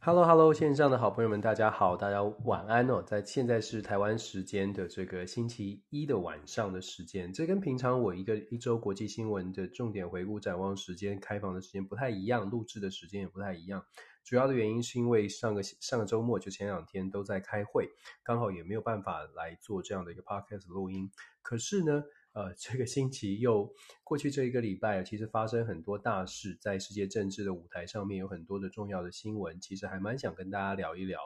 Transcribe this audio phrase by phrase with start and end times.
[0.00, 3.02] Hello Hello，线上的好朋友们，大家好，大家晚安哦。
[3.02, 13.82] 在现在是台湾时间的这个星期一的晚上的时间，这跟平常我一个一周国际新闻的重点回顾展望时间开房的时间不太一样，录制的时间也不太一样。
[14.24, 17.88] 主要的原因是因为上个上个周末就前两天都在开会，
[18.22, 21.10] 刚好也没有办法来做这样的一个 podcast 录音。
[21.40, 31.18] 可是呢，呃， 这个星期又过去这一个礼拜，其实发生很多大事，在世界政治的舞台上面有很多的重要的新闻，其实还蛮想跟大家聊一聊。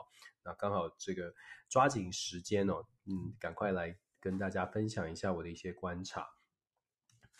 [0.44, 1.34] 那刚好这个
[1.68, 6.26] 抓紧时间哦，嗯，赶快来跟大家分享一下我的一些观察。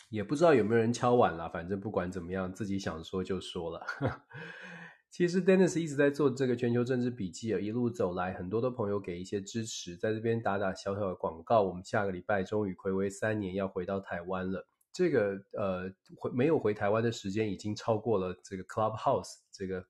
[0.09, 3.85] 也不知道有没有人敲碗啦，反正不管怎么样，自己想说就说了。
[5.09, 11.63] 其实 Dennis 一直在做这个全球政治笔记啊，一路走来，很多的朋友给一些支持，在这边打打小小的广告。
[11.63, 14.67] 我们下个礼拜终于睽违三年要回到台湾了。
[14.91, 19.85] 这个呃回没有回台湾的时间已经超过了这个 Clubhouse 这个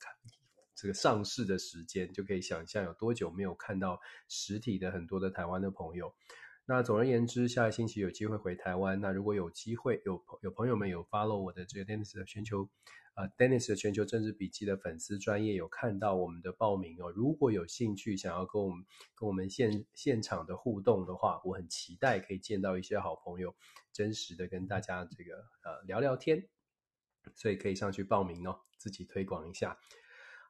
[0.74, 6.14] 这个上市的时间，就可以想象有多久没有看到实体的很多的台湾的朋友。
[6.72, 9.02] 那总而言之，下个星期有机会回台湾。
[9.02, 12.70] 那如果有机会有朋有朋友们有 follow 我的这个 Dennis 的全球。
[13.16, 17.10] 啊，Dennis 的全球政治笔记的粉丝专业有看到我们的报名哦。
[17.10, 23.56] 如果有兴趣想要跟我们跟我们现现场的互动的话，我很期待可以见到一些好朋友，
[23.92, 26.48] 真实的跟大家这个呃聊聊天，
[27.34, 29.76] 所以可以上去报名哦，自己推广一下。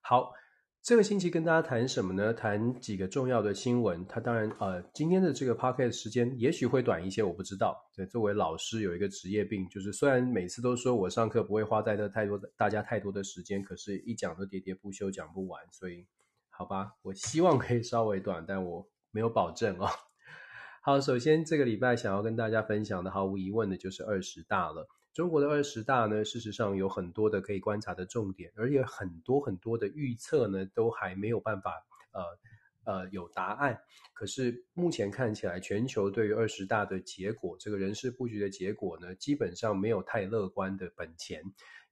[0.02, 0.34] 好。
[0.82, 2.34] 这个星期跟大家谈什么呢？
[2.34, 4.04] 谈几个重要的新闻。
[4.08, 7.78] 他当然，呃，今天的这个 podcast 时间也许会短一些，我不知道。
[7.96, 15.62] 对，作为老师有一个职业病，就是虽然每次都说我上课不会花在这太多的大家太多的时间，可是一讲都喋喋不休，讲不完。
[15.72, 16.08] 所以，
[16.50, 19.88] 好吧，我希望可以稍微短，但我没有保证哦。
[20.82, 24.88] 好，首先这个礼拜想要跟大家分享的，毫无疑问的就是二十大了。
[25.14, 31.72] 中国的二十大呢，事实上有很多的可以观察的重点，而且很多很多的预测呢，都还没有办法
[32.12, 33.80] 呃呃有答案。
[34.14, 41.44] 可是目前看起来，全球对于二十大的结果，这个人事布局的结果呢，基本上没有太乐观的本钱。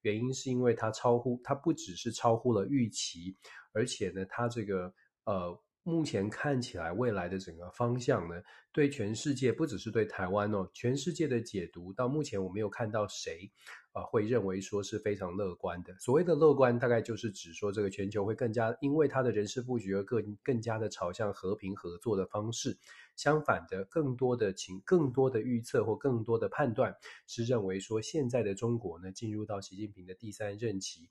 [0.02, 3.36] 原因是因为它超乎，它不只是超乎了预期，
[3.74, 4.94] 而且呢，它这个
[5.26, 5.60] 呃。
[5.88, 8.36] 目前看起来，未来的整个方向呢，
[8.74, 13.50] 对全世界不只是对台湾哦，全世界的解读到目前我没有看到谁，
[13.94, 15.98] 呃，会认为说是非常乐观的。
[15.98, 22.78] 所谓的乐观，大概就是指说这个全球会更加因为它的人事布局而更更加的朝向和平合作的方式。
[23.16, 26.94] 相反的，更多的情，更多的预测或更多的判断
[27.28, 31.08] 是认为说，现在的中国呢，进入到习近平的第三任期，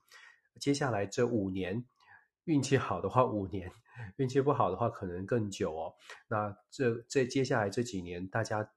[0.60, 1.86] 接下来这五年。
[2.46, 3.68] 运气好的话，五年；
[4.16, 5.94] 运气不好的话，可能更久哦。
[6.28, 8.68] 那这这接下来这几年，大家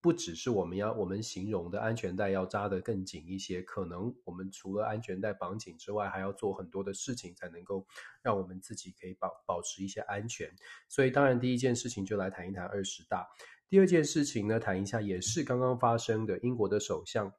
[0.00, 7.86] 不只是我们要我们形容的安全带要扎得更紧一些，可能我们除了安全带绑紧之外，还要做很多的事情，才能够
[8.22, 10.50] 让我们自己可以保保持一些安全。
[10.88, 13.28] 所以，当然第一件事情就来谈一谈二十大。
[13.68, 17.30] 第二件事情呢，谈一下也是刚刚发生的，英国的首相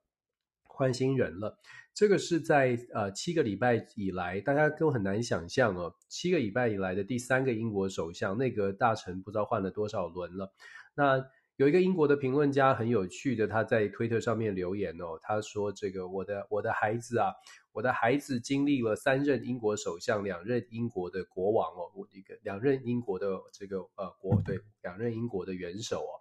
[0.65, 1.57] 换新人了。
[1.99, 5.93] 这个是在呃七个礼拜以来，大家都很难想象哦。
[6.07, 10.53] 七个礼拜以来的第三个英国首相，内阁大臣不知道换了多少轮了。
[10.95, 11.21] 那
[11.57, 17.33] 有一个英国的评论家很有趣的，他在推特上面留言哦，他说：“这个我的我的孩子啊，
[17.73, 26.15] 我的孩子经历了三任英国首相，两任英国的国王哦，我一个两任英国的这个呃国对两任英国的元首哦。”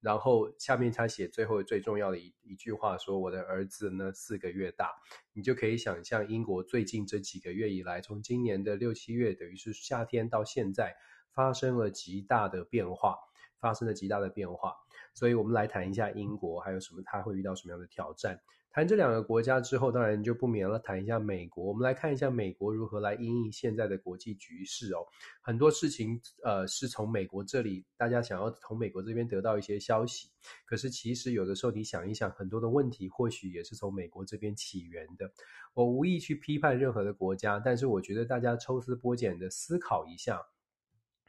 [0.00, 4.90] 然后下面他写最后最重要的一一句话说：“我的儿子呢四个月大，
[5.34, 10.96] 你就可以想象英国最近这几个月以来，从今年的六七月，等于是夏天到现在，
[11.34, 13.18] 发生了极大的变化，
[13.58, 14.74] 发生了极大的变化。
[15.12, 18.40] 所以我们来谈一下英国还有什么，他会遇到什么样的挑战。”
[18.72, 21.64] 谈这两个国家之后，当然就不免了谈一下美国。
[21.64, 25.04] 我们来看一下美国如何来因应现在的国际局势哦。
[25.40, 30.30] 很多事情，呃，是从美国这里，大家想要从美国这边得到一些消息。
[30.64, 35.32] 可是其实有的时候你想一想，很多的问题或许也是从美国这边起源的。
[35.74, 40.40] 我无意去批判任何的国家，但是我觉得大家抽丝剥茧的思考一下。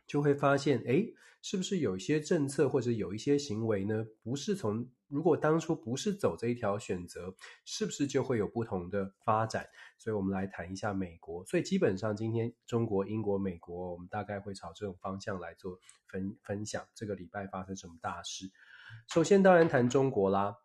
[0.05, 1.07] 就会发现，哎，
[1.41, 4.05] 是不是有一些政策或者有一些行为呢？
[4.21, 7.35] 不是从如果当初不是走这一条选择，
[7.65, 9.67] 是不是就会有不同的发展？
[9.97, 11.45] 所以，我们来谈一下美国。
[11.45, 15.77] 所以，基本上今天中国、英国、美国，我们大概会朝这种方向来做
[16.07, 16.87] 分分享。
[16.95, 18.49] 这个礼拜发生什么大事？
[19.07, 20.55] 首先，当然谈中国啦。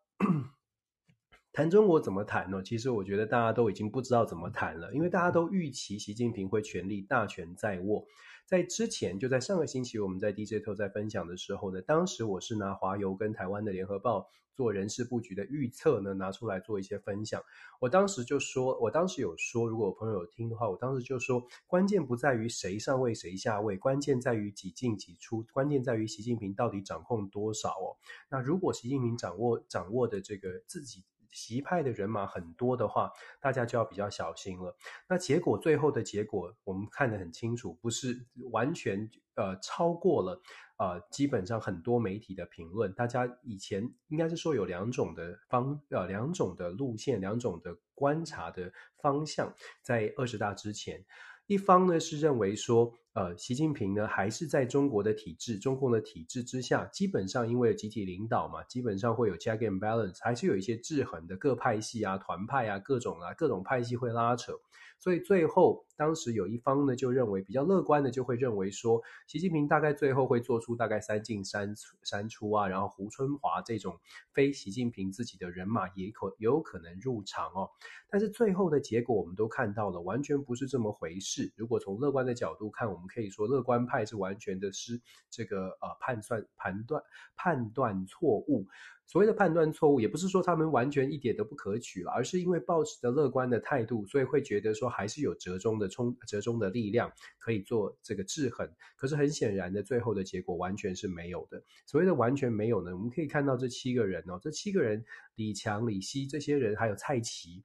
[1.52, 2.62] 谈中国怎么谈呢？
[2.62, 8.04] 其实我觉得大家都已经不知道怎么谈了，因为大家都预期习近平会权力大权在握。
[8.46, 17.42] 在之前，就在上个星期，我们在 DJ Talk 在分享的时候呢，当时我是拿华邮跟台湾的联合报做人事布局的预测呢，拿出来做一些分享。
[17.80, 27.98] 我当时就说，我当时有说，如果有朋友有听的话，我当时就说，关键不在于谁上位谁下位，关键在于几进几出，关键在于习近平到底掌控多少哦。
[28.30, 31.02] 那如果习近平掌握掌握的这个自己。
[31.30, 34.76] 习派的人马很多的话，大家就要比较小心了。
[35.08, 40.40] 那结果最后的结果，我们看得很清楚，不是完全呃超过了
[40.78, 42.92] 呃基本上很多媒体的评论。
[42.92, 51.04] 大家以前应该是说有两种的方呃两种的路线，两种的观察的方向，在二十大之前。
[51.46, 64.52] 一方呢是认为说，呃，习近平呢还是在中国的体制、中共的体制之下，基本上因为集体领导嘛，基本上会有 check and balance，还是有一些制衡的各派系啊、团派啊、各种啊、各种派系会拉扯。
[64.98, 73.98] 所以最后，当时有一方呢就认为比较乐观的，就会认为说，习近平大概最后会做出大概三进三出三出啊，然后胡春华这种
[74.32, 77.70] 非习近平自己的人马也可也有可能入场哦。
[78.08, 81.52] 但是最后的结果我们都看到了，完全不是这么回事。
[81.56, 85.00] 如果从乐观的角度看，我们可以说乐观派是完全的失
[85.30, 87.02] 这个呃判算判断
[87.36, 88.66] 判断错误。
[89.06, 98.68] 所谓的判断错误，也不是说他们完全一点都不可取了，而是因为抱持的乐观的态度，所以会觉得说还是有折中的冲折中的力量可以做这个制衡。
[98.96, 101.62] 可是很显然的，最后的结果完全是没有的。
[101.86, 105.04] 所谓的完全没有呢，我们可以看到这七个人哦，这七个人
[105.36, 107.62] 李强、李希这些人，还有蔡奇。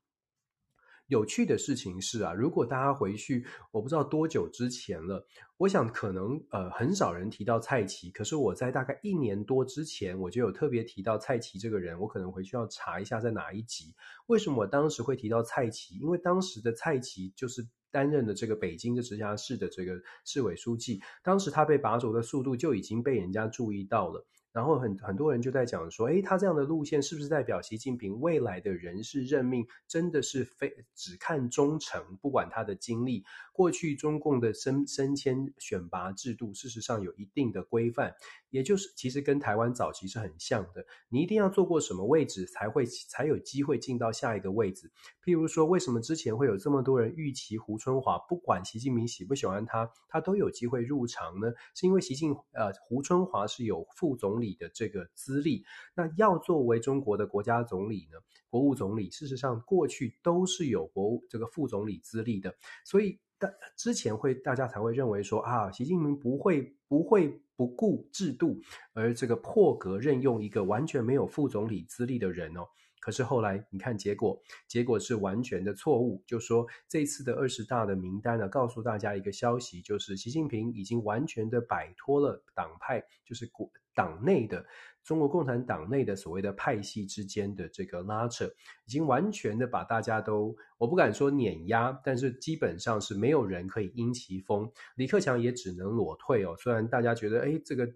[1.12, 5.28] 有趣的事情是啊，如果大家回去，我不知道多久之前了，
[5.58, 13.94] 我想可能呃很少人提到蔡奇，可是我在大概一年多之前，我就有特别提到蔡奇这个人，我可能回去要查一下在哪一集。
[14.28, 15.96] 为什么我当时会提到蔡奇？
[15.96, 24.26] 因为当时的蔡奇就是担任的这个北京的直辖市的这个市委书记，当时他被拔走的速度就已经被人家注意到了。
[24.52, 33.24] 然后很很多人就在讲说，诶，他这样的路线是不是代表习近平未来的人事任命真的是非只看忠诚，不管他的经历？
[33.54, 38.16] 过去中共的升升迁选拔制度，事实上有一定的规范，
[38.50, 40.86] 也就是其实跟台湾早期是很像的。
[41.10, 44.92] 你一定要做过什么位置，才会才有机会进到下一个位置。
[45.24, 51.52] 譬如说，为什么之前会有这么多人预期胡春华，不管习近平喜不喜欢他，他都有机会入场呢？
[51.76, 58.18] 是因为习近呃胡春华是有副总理的这个资历，那要作为中国的国家总理呢，
[58.50, 63.20] 国务总理，事实上过去都是有国务这个副总理资历的，所以。
[63.44, 68.62] 但之前会大家才会认为说啊，习近平不会不会不顾制度，
[68.94, 72.68] 而这个破格任用一个完全没有副总理资历的人哦。
[73.02, 76.24] 可是后来你看结果，结果是完全的错误。
[76.26, 84.66] 就说这次的二十大的名单呢，告诉大家一个消息，就是习近平已经完全的摆脱了党派，就是国党内的。
[85.04, 88.46] 中国共产党内的所谓的派系之间的这个拉扯，
[88.86, 94.72] 已经完全的把大家都，我不敢说碾压，但是基本上是没有人可以因其风。
[94.96, 96.56] 李克强也只能裸退哦。
[96.56, 97.92] 虽然大家觉得，哎，这个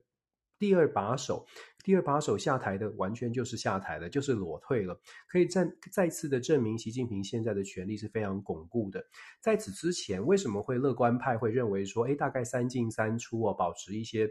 [0.57, 1.46] 第二把手，
[1.84, 9.06] 第二把手下台的完全就是下台了，就是裸退了，可以再再次的证明习近平现在的权力是非常巩固的。
[9.42, 14.30] 在此之前，为什么会乐观派会认为说，哎，大概三进三出哦，保持一些。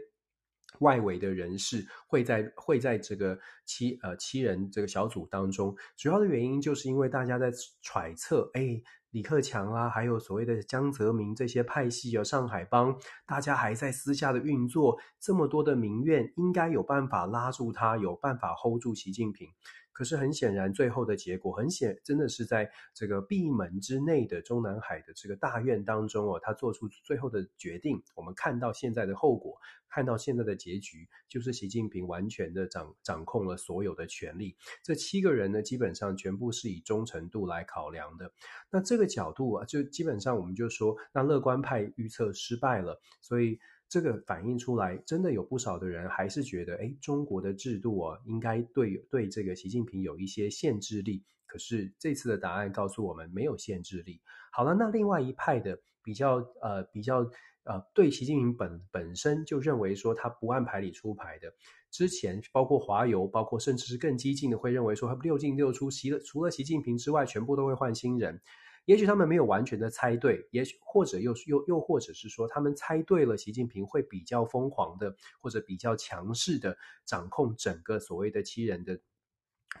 [0.79, 7.49] 外围的人士会在会在这个七呃七人这个小组当中，主要的原因就是因为大家在
[7.81, 8.81] 揣测，哎，
[9.15, 12.93] 李克强啊，还有所谓的江泽民这些派系，啊上海帮，
[13.25, 19.47] 大家还在私下的运作，这么多的民怨，应该有办法拉住他，有办法 hold 住习近平。
[19.95, 28.03] 可是很显然，最后的结果很显，真的是在这个闭门之内的中南海的这个大院当中哦，他做出最后的决定。
[28.13, 34.57] 我们看到现在的后果，看到现在的结局，就是习近平完全的掌掌控了所有的权力。
[34.83, 38.29] 这七个人呢，基本上全部是以忠诚度来考量的。
[38.69, 43.57] 那这个角度啊，就基本上我们就说，那乐观派预测失败了，所以。
[43.87, 51.23] 这个反映出来，真的有不少的人还是觉得，哎，中国的制度啊，应该对对这个习近平有一些限制力。
[51.45, 54.19] 可是这次的答案告诉我们，没有限制力。
[54.51, 57.29] 好了，那另外一派的比较呃比较
[57.63, 61.53] 呃，对习近平本本身就认为说他不按牌理出牌的，
[61.91, 68.41] 之前包括华邮，包括甚至是更激进的，会认为说他六进六出，习了除了习近平之外，全部都会换新人。
[68.85, 78.99] 也许他们没有完全的猜对，也许或者又又又或者是说他们猜对了，习近平会比较疯狂的或者比较强势的掌控整个所谓的七人的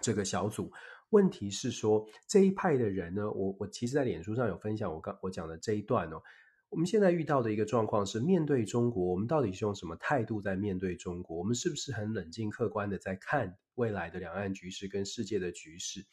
[0.01, 0.71] 这个小组。
[1.11, 6.21] 问题是说这一派的人呢，我我其实，在脸书上有分享我刚我讲的这一段哦。
[6.69, 11.37] 我们现在遇到的一个状况是，面对中国，我们到底是用什么态度在面对中国？
[11.37, 16.05] 我们是不是很冷静客观的在看未来的两岸局势跟世界的局势？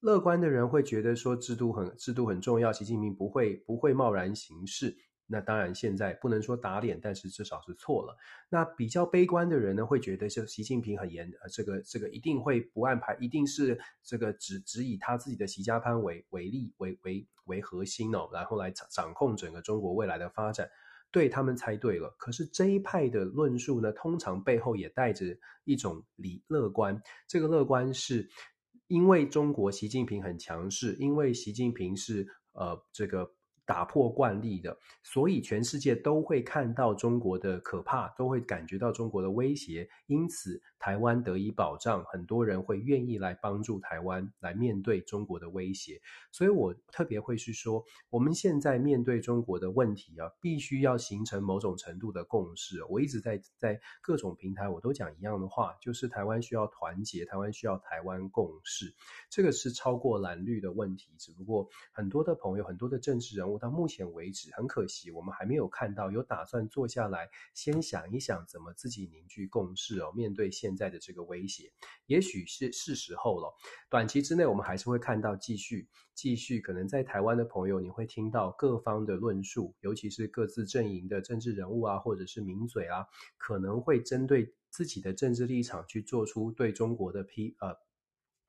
[0.00, 4.96] 乐观的人会觉得说制度很制度很重要，习近平不会不会贸然行事。
[5.28, 8.16] 那当然，现在不能说打脸，但是至少是错了。
[8.48, 20.70] 那比较悲观的人呢，会觉得是习近平很严，呃，这个这个一定会不按牌，一定是这个只只以他自己的习家班为为例为为为核心哦，然后来掌掌控整个中国未来的发展。
[21.10, 22.14] 对，他们猜对了。
[22.18, 25.24] 可是这一派的论述呢，通常背后也带着
[25.64, 27.02] 一种理乐观。
[27.26, 28.28] 这个乐观是
[28.88, 33.35] 因为中国习近平很强势，因为习近平是呃这个。
[33.66, 46.00] 打破惯例的，所以全世界都会看到中国的可怕，都会感觉到中国的威胁，因此台湾得以保障，很多人会愿意来帮助台湾来面对中国的威胁。
[46.30, 52.84] 所以我特别会是说，我们现在面对中国的问题啊，必须要形成某种程度的共识。
[52.84, 58.94] 我一直在在各种平台我都讲一样的话，就是台湾需要团结，台湾需要台湾共识，
[59.28, 61.10] 这个是超过蓝绿的问题。
[61.18, 63.55] 只不过很多的朋友，很多的政治人物。
[63.58, 70.12] 到目前为止，很可惜，我们还没有看到有打算坐下来先想一想怎么自己凝聚共识哦。
[70.14, 71.72] 面对现在的这个威胁，
[72.06, 73.52] 也许是是时候了。
[73.88, 87.85] 短期之内，我们还是会看到继续继续，可能在台湾的朋友，你会听到各方的论述，尤其是各自阵营的政治人物啊，或者是名嘴啊，可能会针对自己的政治立场去做出对中国的批呃。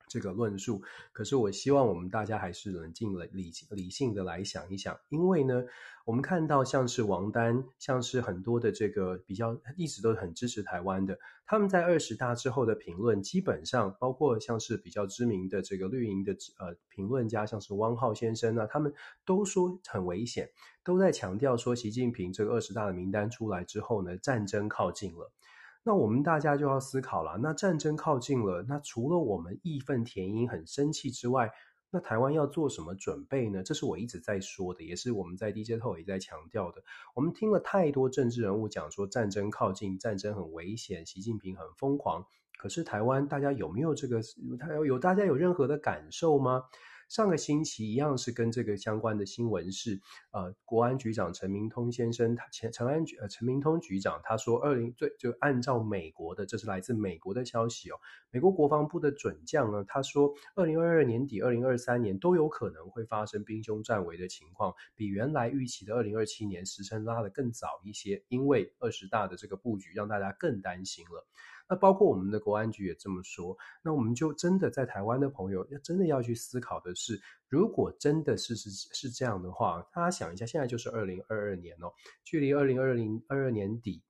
[0.08, 5.64] 这个论述，可是我希望我们大家还是冷静了、理理性的来想一想，因为呢，
[6.04, 18.92] 我们看到像是王丹，像是很多的这个比较一直都很支持台湾的，他们在二十大之后的评论，基本上包括像是比较知名的这个绿营的呃评论家，像是汪浩先生啊，他们
[19.24, 20.48] 都说很危险，
[20.82, 25.30] 都在强调说习近平这个二十大的名单出来之后呢，战争靠近了。
[25.88, 31.50] 那我们大家就要思考了，那战争靠近了，那除了我们义愤填膺、很生气之外，
[31.90, 33.62] 那台湾要做什么准备呢？
[33.62, 36.82] 这是我一直在说的，也是我们在 DJT 也在强调的。
[37.14, 42.26] 我们听了太多政治人物讲说战争靠近，战争很危险，习近平很疯狂。
[42.58, 44.20] 可是台湾大家有没有这个？
[44.60, 46.64] 他有大家有任何的感受吗？
[47.08, 49.98] 上个星期一样是跟这个相关的新闻是，
[50.30, 57.96] 呃，国安局长陈明通先生，他前陈安局呃陈明通局长他说，二零最就按照美国的，这是来自美国的消息哦，
[58.30, 71.26] 美国国防部的准将呢，他说，二零二二年底、二零二三年都有可能会发生兵凶战危的情况，比原来预期的二零二七年时辰拉得更早一些，因为二十大的这个布局让大家更担心了。
[71.68, 81.92] 那包括我们的国安局也这么说，那我们就真的在台湾的朋友要真的要去思考的是，如果真的是是是这样的话，大家想一下，现在就是二零二二年哦，
[82.24, 84.02] 距离二零二零二二年底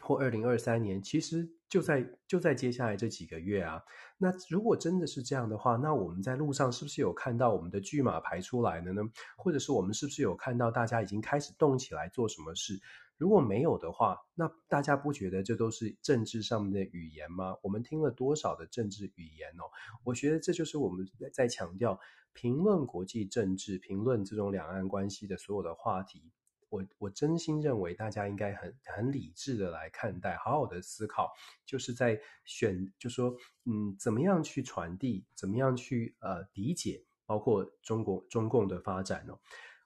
[0.00, 3.82] 或二零二三年，其实就在就在接下来这几个月啊。
[4.18, 9.02] 那如果真的是这样的话，那我们在路上是不是有看到我们的巨马排出来了呢？
[9.36, 12.78] 或者是我们是不是有看到大家已经开始动起来做什么事？
[13.16, 17.56] 如果没有的话，那大家不觉得这都是政治上面的语言吗？
[17.62, 19.70] 我们听了多少的政治语言哦？
[20.02, 22.00] 我觉得这就是我们在强调
[22.32, 26.32] 评论国际政治、评论这种两岸关系的所有的话题。
[26.70, 31.32] 我我真心认为大家应该很很理智的来看待，好好的思考，
[31.64, 39.38] 就是在选，就说嗯，怎么样去传递，怎么样去呃理解，包括中国中共的发展哦。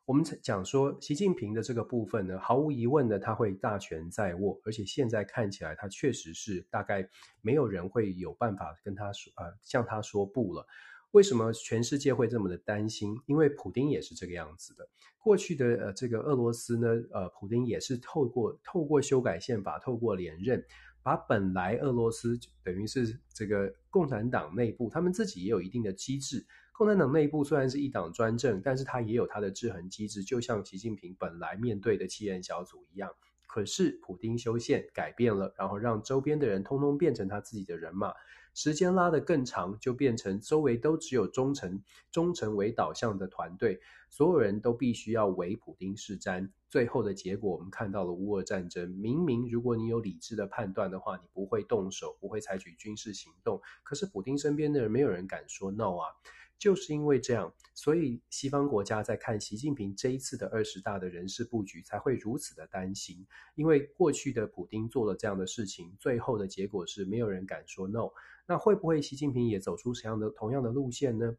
[0.08, 7.06] 我们讲说，习近平的这个部分呢，毫无疑问的，他会大权在握，而且现在看起来，他确实是大概
[7.42, 10.66] 没有人会有办法跟他说，呃，向他说不了。
[11.10, 13.14] 为什么全世界会这么的担心？
[13.26, 14.88] 因为普丁也是这个样子的。
[15.18, 20.64] 过去的呃，这个俄罗斯呢，呃，普丁也是透过透过修改宪法，透过连任，
[21.02, 26.46] 把本来俄罗斯等于是这个共产党内部，他们自己也有一定的机制。
[26.78, 33.10] 共产党内部虽然是一党专政，但是它也有它的制衡机制，就像习近平本来面对的七人小组一样。
[33.48, 38.14] 可是普丁修宪改变了，然后让周边的人通通变成他自己的人马。
[38.54, 41.82] 时间拉得更长，就变成周围都只有忠诚、
[42.12, 46.48] 忠诚为导向的团队，所有人都必须要为普丁是瞻。
[46.68, 48.88] 最后的结果，我们看到了乌俄战争。
[48.90, 53.60] 明明如果你有理智的判断的话，你不会动手，不会采取军事行动。
[53.82, 56.06] 可是普丁身边的人没有人敢说 no 啊。
[56.58, 68.10] 就是因为这样，所以西方国家在看习近平这一次的二十大的人事布局才会如此的担心，因为过去的普丁做了这样的事情，最后的结果是没有人敢说 no。
[68.46, 71.36] 那会不会习近平也走出同样的同样的路线呢？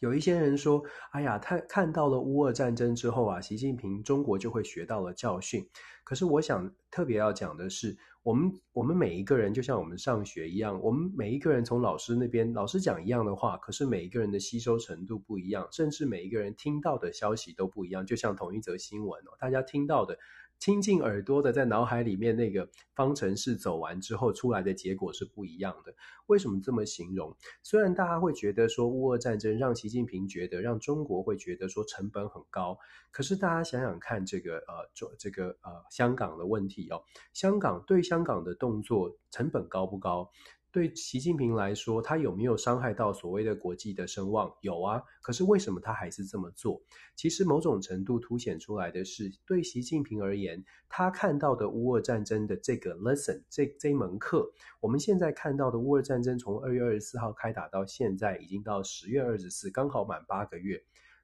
[0.00, 5.64] 有一些人说：“哎呀，他看到了乌俄战争之后啊，习近平中国就会学到了教训。”
[6.04, 18.04] 可是我想特别要讲的是，我们我们每一个人就像我们上学一样，我们每一个人从老师那边，老师讲一样的话，可是每一个人的吸收程度不一样，甚至每一个人听到的消息都不一样。
[18.04, 20.18] 就像同一则新闻哦，大家听到的。
[20.60, 25.94] 亲近耳朵的，在脑海里面那个方程式走完之后出来的结果是不一样的。
[26.26, 27.34] 为什么这么形容？
[27.62, 32.78] 虽然大家会觉得说乌俄战争让习近平觉得，让中国会觉得说成本很高，
[33.10, 37.02] 可是大家想想看，这个呃，这这个呃香港的问题哦，
[37.32, 40.30] 香港对香港的动作成本高不高？
[40.72, 44.54] 对习近平来说，他有没有伤害到所谓的国际的声望？
[44.60, 46.80] 有啊，可是为什么他还是这么做？
[47.16, 54.48] 其实某种程度凸显出来的是，对习近平而言，他看到的乌俄战争的这个 lesson，这这门课，
[54.78, 60.80] 我们现在看到的乌俄战争从二月二十四号开打到现在，已经到十月二十四，刚好满八个月。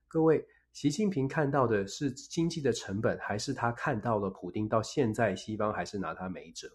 [0.08, 6.68] 各位，习近平看到的是经济的成本，还是他看到了普丁到现在西方还是拿他没辙？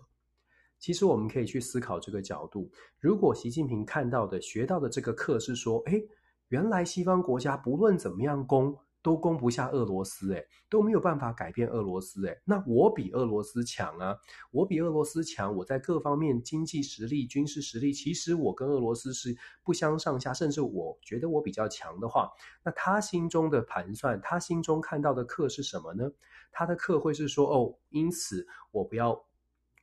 [0.81, 2.67] 其实我们可以去思考这个角度。
[3.00, 6.03] 如果习近平看到的、学到的这个课是说，诶，
[6.47, 14.17] 原来西方国家不论怎么样攻，都攻不下俄罗斯，诶，都没有办法改变俄罗斯，诶，那我比俄罗斯强啊！
[14.50, 22.31] 我比俄罗斯强，我在各方面经济实力、军事实力，其实我跟俄罗斯是不相上下，甚至我觉得我比较强的话，
[22.63, 26.11] 那他心中的盘算，他心中看到的课是什么呢？
[26.51, 29.23] 他的课会是说，哦，因此我不要。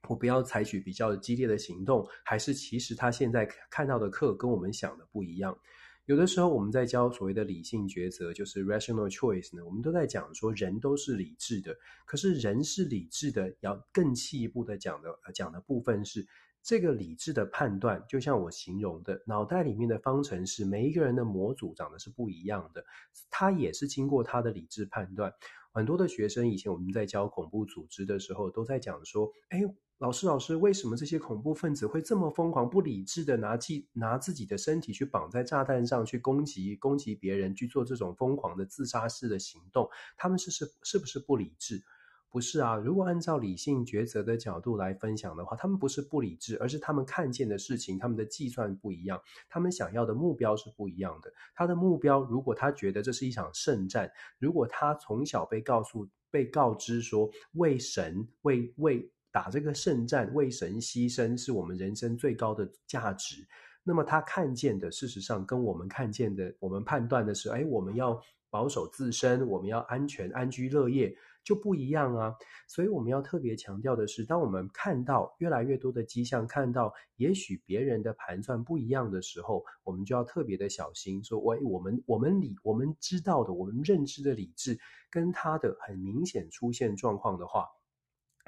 [0.08, 5.58] 我不要采取比较激烈的行动，还是其实他现在看到的课跟我们想的不一样。
[6.06, 11.76] 有的时候我们在教所谓的理性抉择，就是 rational choice 呢，我们都在讲说人都是理智的，
[12.06, 16.26] 可是人是理智的，要更进一步的讲的讲的部分是
[16.62, 22.82] 这个理智的判断，就像我形容的，脑袋里面的方程式，每一个人的模组长得是不一样的，
[23.28, 25.30] 他也是经过他的理智判断。
[25.78, 29.62] 很多的学生以前我们在教恐怖组织的时候，都在讲说，哎。
[30.00, 39.90] 老师，老师，为什么这些恐怖分子会这么疯狂、不理智的拿自拿自己的身体去绑在炸弹上去攻击攻击别人，去做这种疯狂的自杀式的行动？
[40.16, 41.82] 他们是是是不是不理智？
[42.30, 42.76] 不是啊。
[42.76, 51.32] 如果按照理性抉择的角度来分享的话，他们不是不理智，而是他们看见的事情，他们的计算不一样，他们想要的目标是不一样的。
[51.54, 59.10] 他的目标，如果他觉得这是一场圣战，如果他从小被告诉、被告知说为神、为为。
[59.30, 63.46] 打这个圣战，为神牺牲，是我们人生最高的价值。
[63.84, 71.14] 那么他看见的，事实上跟我们看见的，我们判断的是，哎，我们要保守自身，我们要安全、安居乐业，
[71.48, 72.34] 就不一样啊。
[72.66, 84.78] 所以我们要特别强调的是，当我们看到越来越多的迹象，看到也许别人的盘算不一样的时候，我们就要特别的小心，说，喂，我们我们理我们知道的，我们认知的理智，
[85.10, 87.66] 跟他的很明显出现状况的话。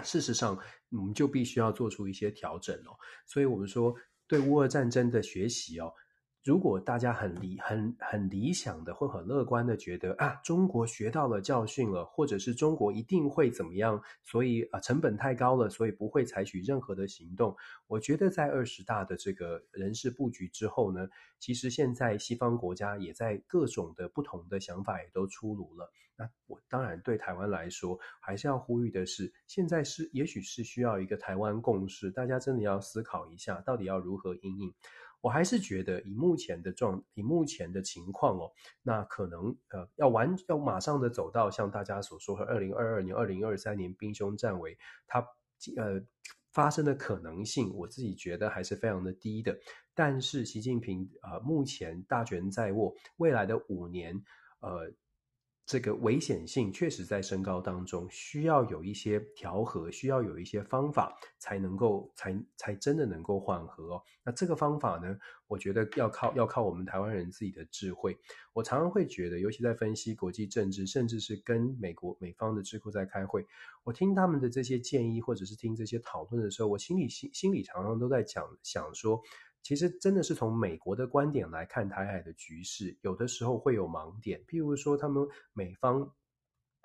[0.05, 0.59] 事实上，
[0.91, 2.93] 我们就必须要做出一些调整哦。
[3.27, 3.95] 所以，我们说
[4.27, 5.93] 对乌俄战争的学习哦，
[6.43, 17.55] 如果大家很理、很很理想的或很乐观的觉得啊，中国学到了教训了，或者是中国一定会怎么样，所以啊，成本太高了，所以不会采取任何的行动。
[17.87, 21.07] 我觉得在二十大的这个人事布局之后呢，
[21.39, 25.93] 其实现在西方国家也在各种的不同的想法也都出炉了。
[26.17, 34.75] 那我当然对台湾来说，还是要呼吁的是，现在是也许是需要一个台湾共识，大家真的要思考一下，到底要如何应应。
[35.21, 38.51] 我还是觉得以目前的状，以目前的情况哦，
[38.83, 45.21] 那可能呃要完要马上的走到像大家所说的二零二二年、二零二三年兵凶战危，它
[45.77, 46.01] 呃
[46.53, 49.59] 发生的可能性，我自己觉得还是非常的低的。
[49.95, 54.23] 但是习近平呃目前大权在握，未来的五年
[54.61, 54.93] 呃。
[55.71, 64.03] 这个危险性确实在升高当中，需要有一些调和，需要有一些方法才能够，才才真的能够缓和。
[64.25, 68.19] 那这个方法呢，我觉得要靠要靠我们台湾人自己的智慧。
[68.53, 73.47] 我常常会觉得，尤其在分析国际政治，甚至是跟美国美方的智库在开会，
[73.85, 79.23] 我听他们的这些建议，或者是听这些讨论的时候，我心里心心里常常都在讲想说。
[79.63, 84.41] 其实真的是从美国的观点来看台海的局势，有的时候会有盲点。
[84.47, 86.11] 譬如说，他们美方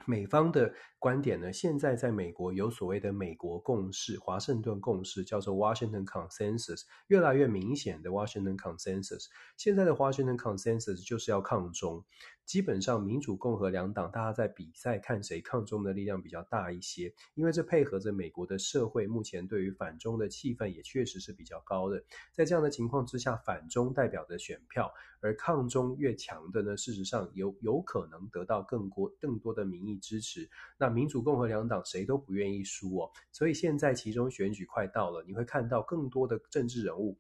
[0.06, 9.28] 美方的观点呢，现在在美国有所谓的美国共识、华盛顿共识，叫做 Washington Consensus，越来越明显的 Washington Consensus。
[9.58, 12.04] 现在的 Washington Consensus 就是要抗中。
[12.46, 22.04] 基本上，民主、共和两党，大家在比赛看谁抗中的力量比较大一些，因为这配合着美国的社会目前对于反中的气氛也确实是比较高的。
[22.34, 30.48] 在这样的情况之下，反中代表的选票，而抗中越强的呢，事实上有有可能得到更多更多的民意支持。
[30.78, 37.18] 那民主、共和两党谁都不愿意输哦，所以现在其中选举快到了，你会看到更多的政治人物。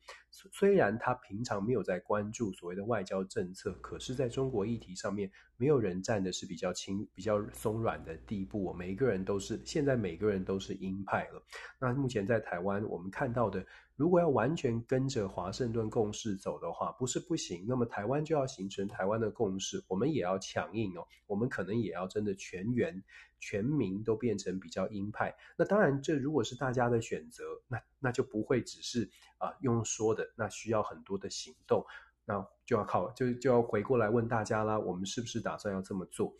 [0.51, 8.73] 虽然他平常没有在关注所谓的外交政策，可是在中国议题上面，没有人站的是比较轻、比较松软的地步。
[8.73, 11.41] 每一个人都是现在每个人都是鹰派了。
[11.79, 17.65] 那目前在台湾，我们看到的，如果要完全跟着华盛顿共识走的话，不是不行。
[17.65, 21.07] 那么台湾就要形成台湾的共识，我们也要强硬哦。
[21.25, 23.01] 我们可能也要真的全员。
[23.37, 31.85] 全民都变成比较鹰派，那当然，这如果是大家的选择，那那就不会只是啊、用说的，那需要很多的行动，
[32.25, 36.33] 那就要靠就就要回过来问大家啦，我们是不是打算要这么做？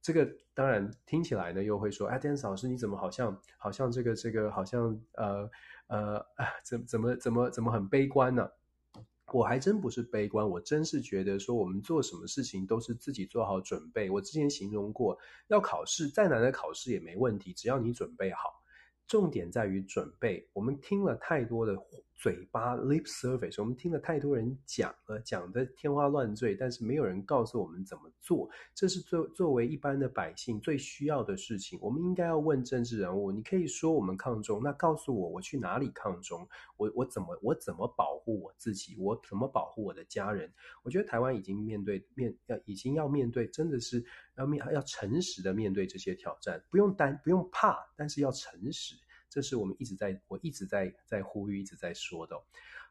[0.00, 5.50] 这个当然听起来呢，又会说，哎，Dennis 老师，你怎么好像好像这个这个好像呃
[5.86, 6.24] 呃
[6.62, 8.48] 怎怎么怎么怎么很悲观呢？
[9.32, 14.10] 我还真不是悲观，我真是觉得说我们做什么事情都是自己做好准备。
[14.10, 15.18] 我之前形容过，
[15.48, 18.62] 要考试再难的考试也没问题，只要你准备好。
[19.06, 20.48] 重点在于准备。
[20.52, 21.74] 我们听了太多的
[22.14, 28.48] 嘴巴 lip service，我们听了太多人讲了，讲得天花乱坠，但是没有人告诉我们怎么做。
[28.74, 31.78] 这是作作为一般的百姓最需要的事情。
[31.82, 36.48] 我们应该要问政治人物：你可以说我们抗中，那告诉我我去哪里抗中？
[36.76, 38.96] 我我怎么我怎么保护我自己？
[38.98, 40.50] 我怎么保护我的家人？
[40.82, 44.02] 我觉得台湾已经面对面要已经要面对，真的是
[44.36, 48.94] 要面要诚实的面对这些挑战，不用担不用怕，但是要诚实。
[49.34, 52.40] 这是我们一直在，我一直在在呼吁，一直在说的。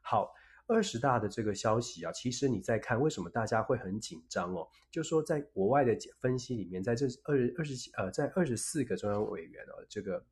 [0.02, 0.34] 好，
[0.68, 4.68] 二十大的这个消息啊，其实你在看，为什么大家会很紧张哦？
[4.92, 10.26] 就说在国外的分析里面，在这二二十呃，在二十四个中央委员哦，这个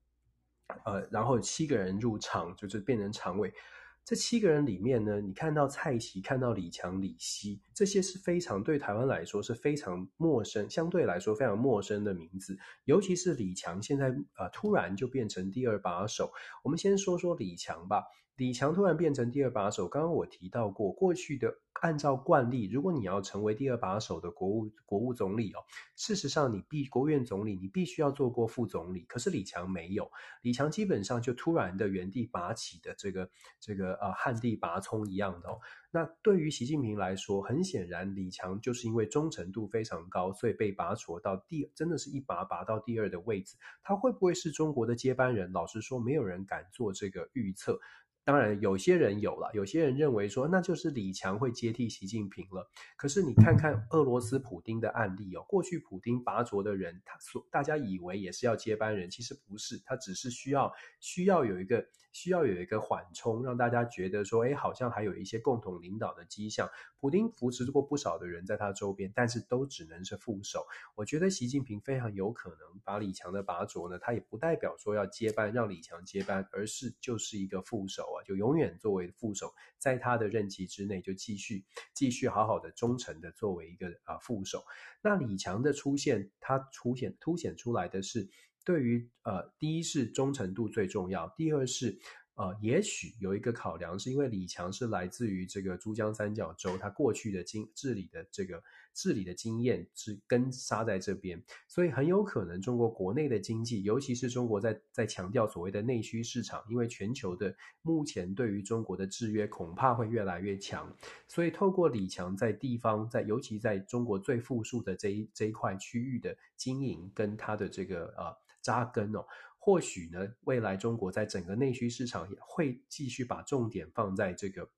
[0.84, 3.54] 呃，然后七个人入场，就是变成常委。
[4.03, 12.57] 这七个人里面呢，你看到蔡奇，看到李强、李希，这些是非常对台湾来说是非常陌生，相对来说非常陌生的名字。
[12.85, 16.31] 尤其是李强，现在啊、呃、突然就变成第二把手。
[16.63, 18.03] 我们先说说李强吧。
[18.41, 25.60] 李强突然变成第二把手，刚刚我提到过，过去的按照惯例，如果你要成为第二把手的国务国务总理哦，
[25.95, 30.10] 事实上你必国务院总理你必须要做过副总理，可是李强没有，
[30.41, 35.60] 李强基本上就突然的原地拔起的这个这个呃旱地拔葱一样的哦。
[35.91, 45.51] 那对于习近平来说，很显然李强就是因为忠诚度非常高，所以被拔擢到第真的是一拔拔到第二的位置，他会不会是中国的接班人？
[45.51, 47.80] 老实说，没有人敢做这个预测。
[48.23, 52.69] 当然，有些人有了，有些人认为说，那就是李强会接替习近平了。
[52.95, 61.86] 可是你看看俄罗斯普丁的案例哦，过去普丁拔擢的人，他所大家以为也是要接班人，其实不是，他只是需要需要有一个。
[62.13, 66.69] 需要有一个缓冲，让大家觉得说，哎，好像还有一些共同领导的迹象。
[66.99, 70.65] 普丁扶持过不少的人在他周边，但是都只能是副手。
[70.95, 84.63] 我觉得习近平非常有可能把李强的拔擢呢，他也不代表说要接班，让李强接班，而是就是一个副手就永远作为副手，在他的任期之内就继续继续好好的忠诚的作为一个啊副手。
[85.02, 88.28] 那李强的出现，他出现凸显出来的是。
[88.63, 91.97] 对于呃，第一是忠诚度最重要，第二是
[92.36, 98.62] 呃，也许有一个考量，是因为李强是来自于这个珠江三角洲，他过去的经治理的这个
[98.93, 110.95] 治理的经验是根扎在这边，所以很有可能中国国内的经济，尤其是中国在在强调所谓的内需市场，因为全球的目前对于中国的制约恐怕会越来越强，
[111.27, 118.36] 所以透过李强在地方，在尤其在中国最富庶的这一这一块区域的经营，跟他的这个呃。
[118.63, 119.25] 扎根哦，
[119.58, 124.69] 或许呢，未来中国在整个内需市场也会继续把重点放在这个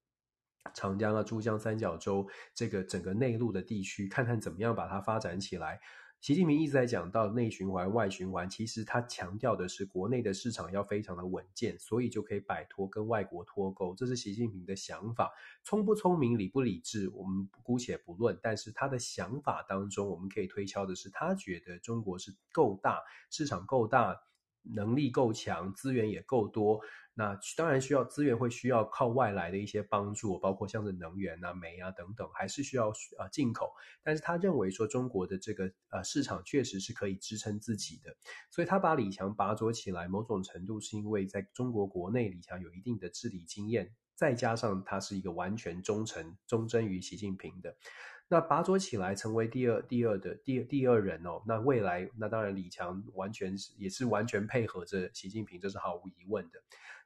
[0.73, 5.79] 长江啊、珠江三角洲这个整个内陆的地区，看看怎么样把它发展起来。
[6.21, 13.93] 习近平一直在讲到内循环、外循环，其实他强调的是国内的市场要非常的稳健，所以就可以摆脱跟外国脱钩。
[13.93, 15.33] 这是习近平的想法，
[15.65, 18.39] 聪不聪明、理不理智，我们姑且不论。
[18.41, 24.17] 但是他的想法当中，我们可以推敲的是，他觉得中国是够大，市场够大，
[24.63, 26.81] 能力够强，资源也够多。
[27.15, 32.87] 那当然需要资源，会需要靠外来的一些帮助，包括像是能源啊、煤啊等等，还是需要
[33.19, 33.71] 呃进口。
[34.01, 38.15] 但是他认为说中国的这个呃市场确实是可以支撑自己的，
[38.49, 47.77] 所以他把李强拔擢起来，某种程度是因为在中国国内李强有一定的治理经验，再加上他是一个完全忠诚忠贞于习近平的。
[48.33, 56.59] 那拔擢起来成为第二第二的第第二人哦，那未来那当然李强完全是也是完全配合着习近平，这是毫无疑问的。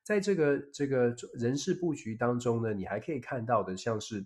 [0.04, 4.26] 在这个这个人事布局当中呢，你还可以看到的，像是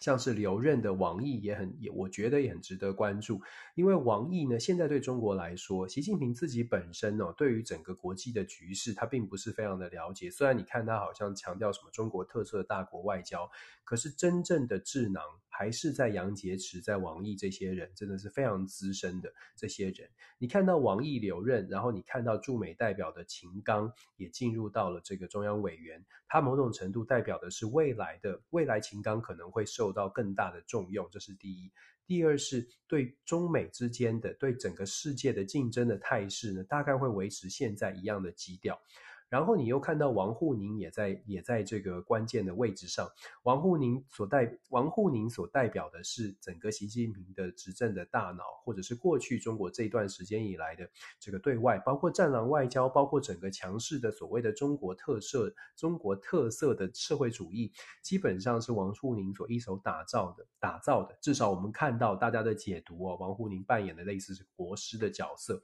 [0.00, 3.40] 像是留任的王毅也很也，我觉得也很值得关注。
[3.76, 10.28] 因为王毅呢，现在对中国来说，习近平自己本身呢、哦，对于整个国际的局势，他并不是非常的了解。
[10.28, 13.48] 虽然你看他好像强调什么中国特色大国外交，
[13.84, 15.22] 可是真正的智囊。
[15.58, 20.08] 还是在杨洁篪、在王毅这些人，真的是非常资深的这些人。
[20.38, 31.72] 你看到王毅留任，然后你看到驻美代表的秦刚也进入到了这个中央委员，他某种程度代表的是未来的未来，秦刚可能会受到更大的重用，这是第一。
[32.06, 38.80] 第二是对中美之间的对整个世界的竞争的态势呢，大概会维持现在一样的基调。
[39.28, 43.08] 然后你又看到王沪宁也在也在这个关键的位置上，
[43.42, 50.88] 王沪宁所代王沪宁所代表的是整个习近平的执政的大脑，或者是过去中国这一段时间以来的
[51.20, 61.16] 这个对外，包括战狼外交，包括整个强势的所谓的中国特色、中国特色的社会主义，基本上是王沪宁所一手打造的、打造的。
[61.20, 65.62] 至少我们看到大家的解读哦，王沪宁扮演的类似是国师的角色。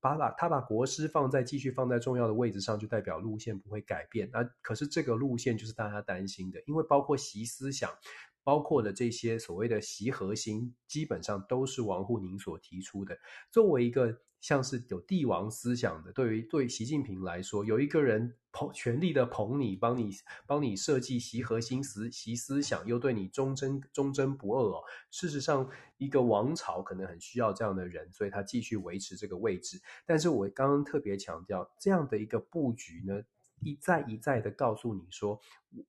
[0.00, 4.28] 把把他把国师放在继续放在重要的位置上，就代表路线不会改变。
[4.32, 7.90] 那可是这个路线就是大家担心的，因为包括习思想，
[8.42, 13.18] 包括的这些所谓的习核心，基本上都是王沪宁所提出的。
[13.50, 20.10] 作为一个像是有帝王思想的，对于对习近平来说，有一个人捧全力的捧你，帮你
[20.46, 24.82] 帮你设计习核心思习思想，又对你忠贞忠贞不二哦。
[25.10, 29.78] 事实上，一个王朝可能很需要这样的人，所以他继续维持这个位置。
[30.06, 33.20] 但是我刚刚特别强调，这样的一个布局呢，
[33.62, 35.40] 一再一再的告诉你说，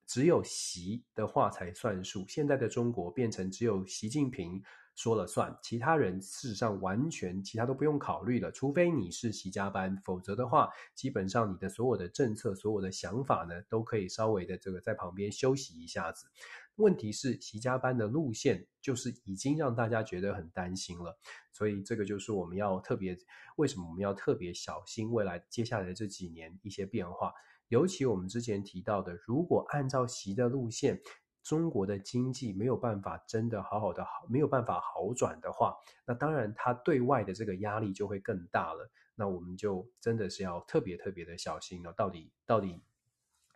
[0.05, 2.25] 只有习的话才算数。
[2.27, 4.61] 现在的中国变成只有习近平。
[4.93, 16.27] 说了算，其他人事实上完全其他都不用考虑了，除非你是习家班，否则的话，基本上你的所有的政策、所有的想法呢，都可以稍微的这个在旁边休息一下子。
[16.75, 21.17] 问题是习家班的路线就是已经让大家觉得很担心了，
[21.53, 23.17] 所以这个就是我们要特别
[23.55, 27.33] 为什么我们要特别小心未来接下来的这几年一些变化，
[27.71, 31.01] 尤其我们之前提到的，如果按照习的路线。
[31.43, 38.87] 中国的经济没有办法真的好好的好，没有办法好转的话，那当然它对外的这个压力就会更大了。
[39.15, 41.91] 那我们就真的是要特别特别的小心了。
[41.93, 42.79] 到底到底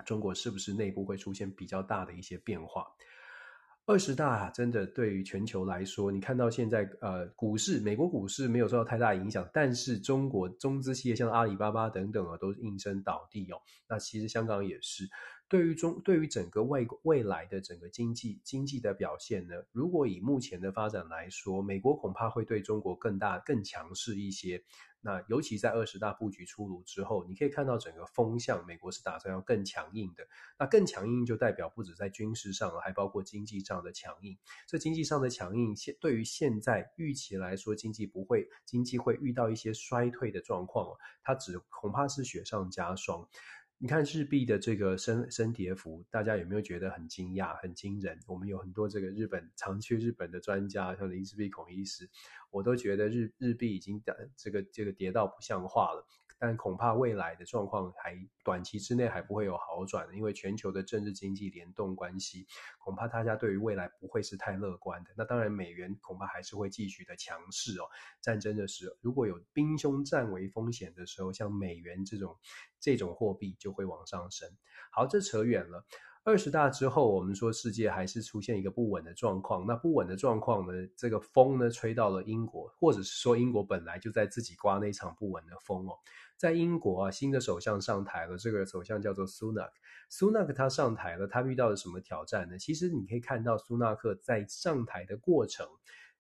[0.03, 2.87] 中国是不是内部会出现比较大的一些变化？
[3.87, 13.61] 二十大真的对于全球来说，你看到现在呃股市，美国股市没有受到太大影响，但是中国中资企业像阿里巴巴等等啊，都应声倒地哦。
[13.87, 15.07] 那其实香港也是。
[15.47, 24.63] 对于中，对于整个未未来的整个经济经济的表现呢，如果以目前的发展来说，美国恐怕会对中国更大更强势一些。
[25.05, 30.27] 那尤其在二十大布局出炉之后，你可以看到整个风向，美国是打算要更强硬的。
[30.57, 34.35] 那更强硬就代表不止在军事上，还包括经济上的强硬。
[34.65, 43.29] 这经济上的强硬，现对于现在预期来说，经济不会经济会遇到一些衰退的状况，它只恐怕是雪上加霜。
[43.85, 48.19] 你看日币的这个升升跌幅，大家有没有觉得很惊讶、很惊人？
[48.25, 52.09] 我们有很多这个日本常去日本的专家，像林氏璧孔医师，
[52.49, 54.01] 我都觉得日日币已经
[54.35, 56.03] 这个这个跌到不像话了。
[56.37, 62.45] 但恐怕未来的状况还短期之内还不会有好转，因为全球的政治经济联动关系，
[62.77, 65.11] 恐怕大家对于未来不会是太乐观的。
[65.17, 67.85] 那当然，美元恐怕还是会继续的强势哦。
[68.21, 72.37] 战争的时候，如果有兵凶战危风险的时候，像美元这种
[72.79, 74.49] 这种货币就会往上升。
[74.91, 75.85] 好，这扯远了。
[76.25, 79.63] 二十大之后，我们说世界还是出现一个不稳的状况。
[79.67, 80.73] 那不稳的状况呢？
[80.97, 85.93] 这个风呢，吹到了英国，或者是说英国本来就在自己刮那场不稳的风哦。
[86.35, 89.73] 在英国啊，新的首相上台了，这个首相叫做苏纳克。
[90.09, 92.57] 苏纳克他上台了，他遇到了什么挑战呢？
[92.57, 95.67] 其实你可以看到苏纳克在上台的过程。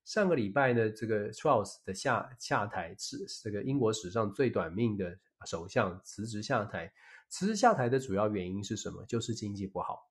[0.03, 6.93] 上个礼拜呢，这个 Truss 的下下台是这个英国史上最短命的首相辞职下台。
[7.29, 9.05] 其实下台的主要原因是什么？
[9.05, 10.09] 就是经济不好。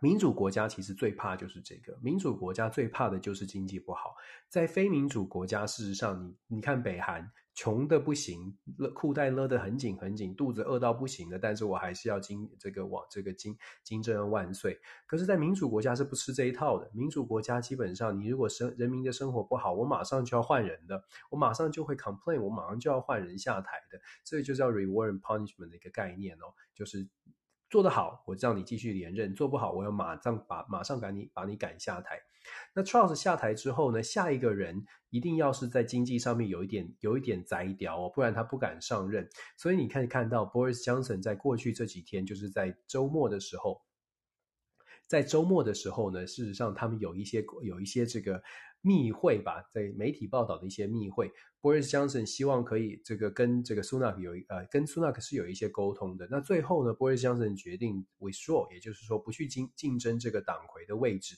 [0.00, 4.16] 民主国家其实最怕就是这个，民主国家最怕的就是经济不好。
[4.48, 14.78] 在非民主国家，事实上，你你看北韩穷的不行，勒裤带勒得很紧很紧，肚子饿到不行的，但是我还是要金这个往这个金金正恩万岁。
[15.06, 16.90] 可是，在民主国家是不吃这一套的。
[16.92, 24.00] 民主国家基本上，你如果生人民的生活不好，我马上就要换人的，我马上就会 complain，我马上就要换人下台的。
[24.24, 27.08] 这就叫 reward and punishment 的一个概念哦，就是。
[27.74, 32.20] 做得好，我让你继续连任；做不好，我要马上把马上赶你把你赶下台。
[32.72, 39.28] 那 Charles 下台之后呢，下一个人一定要是在经济上面有一点有一点宰屌哦，不然他不敢上任。
[39.56, 43.82] 所以你可以看到 Boris Johnson 在过去这几天，就是在周末的时候，
[45.08, 48.40] 在周末的时候呢，事实上他们有一些有一些这个。
[48.86, 56.28] 密会吧，在媒体报道的一些密会，Boris Johnson 希望可以这个跟这个 Sunak 有呃跟 Sunak 是有一些沟通的。
[56.30, 61.34] 那最后呢，Boris Johnson 决定 withdraw，也就是说不去竞竞争这个党魁的位置。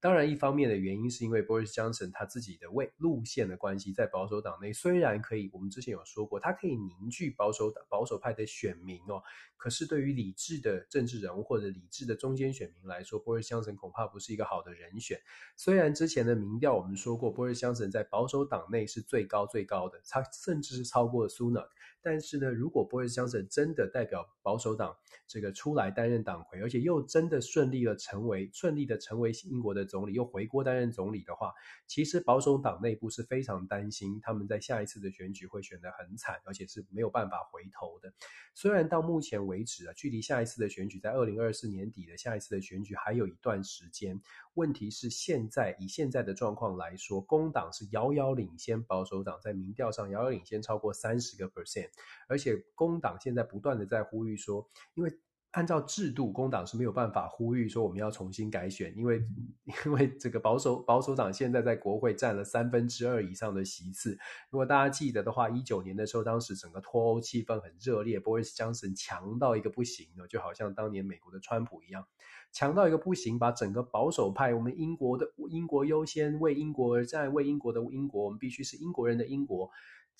[0.00, 9.22] 当然，一方面的原因是因为 Boris Johnson 他自己的位路线的关系，在保守党内虽然可以，我们之前有说过，他可以凝聚保守党保守派的选民哦，
[9.58, 15.20] 可是对于理智的政治人物或者理智的中间选民来说，Boris Johnson 恐怕不是一个好的人选。
[15.54, 21.68] 虽然之前的民调我们说过，Boris Johnson 在保守党内是最高最高的，他甚至是超过了 Sunak。
[22.02, 31.52] 但是呢，如果 Boris Johnson 真的代表保守党这个出来担任党魁，而且又真的顺利的成为顺利的成为英国的总理，又回国担任总理的话，
[31.86, 38.12] 其实保守党内部是非常担心他们在下一次的选举会选得很惨，而且是没有办法回头的。
[38.54, 44.20] 虽然到目前为止啊，距离下一次的选举在二零二四年底的下一次的选举还有一段时间。
[44.60, 51.88] 问题是现在以现在的状况来说，工党是遥遥领先保守党，在民调上遥遥领先超过三十个 percent，
[52.28, 55.10] 而且工党现在不断的在呼吁说，因为
[55.52, 59.20] 按照制度，工党是没有办法呼吁说我们要重新改选，因为
[59.84, 64.16] 因为这个保守保守党现在在国会占了三分之二以上的席次。
[64.50, 72.06] 如果大家记得的话，一九年的时候，当时整个脱欧气氛很热烈，Boris Johnson 强到一个不行了，就好像当年美国的川普一样。
[72.52, 79.70] 强到一个不行，把整个保守派，我们英国的英国优先，为英国而战，为英国的英国，我们必须是英国人的英国。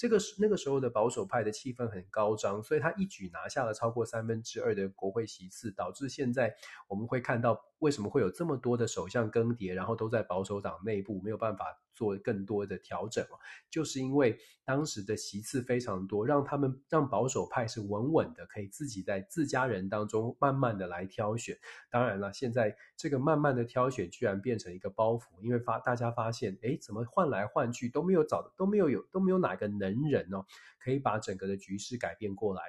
[0.00, 6.56] 这个是那个时候的保守派的气氛很高涨，所以他一举拿下了超过三分之二的国会席次，导致现在
[6.88, 11.78] 我们会看到为什么会有这么多的首相更迭，然后都在保守党内部没有办法。
[11.92, 13.22] 做更多的调整，
[13.68, 21.58] 就是因为当时的席次非常多，让他们让保守派是稳稳的，可以自己在自家人当中慢慢的来挑选。
[21.90, 30.46] 当然了，现在这个慢慢的挑选居然变成一个包袱，因为发大家发现，哎，怎么换来换去都没有找都没有有都没有哪个能人哦，
[30.78, 32.62] 可以把整个的局势改变过来。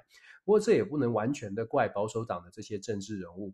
[0.43, 3.53] 不过这也不能完全的怪保守党的这些政治人物，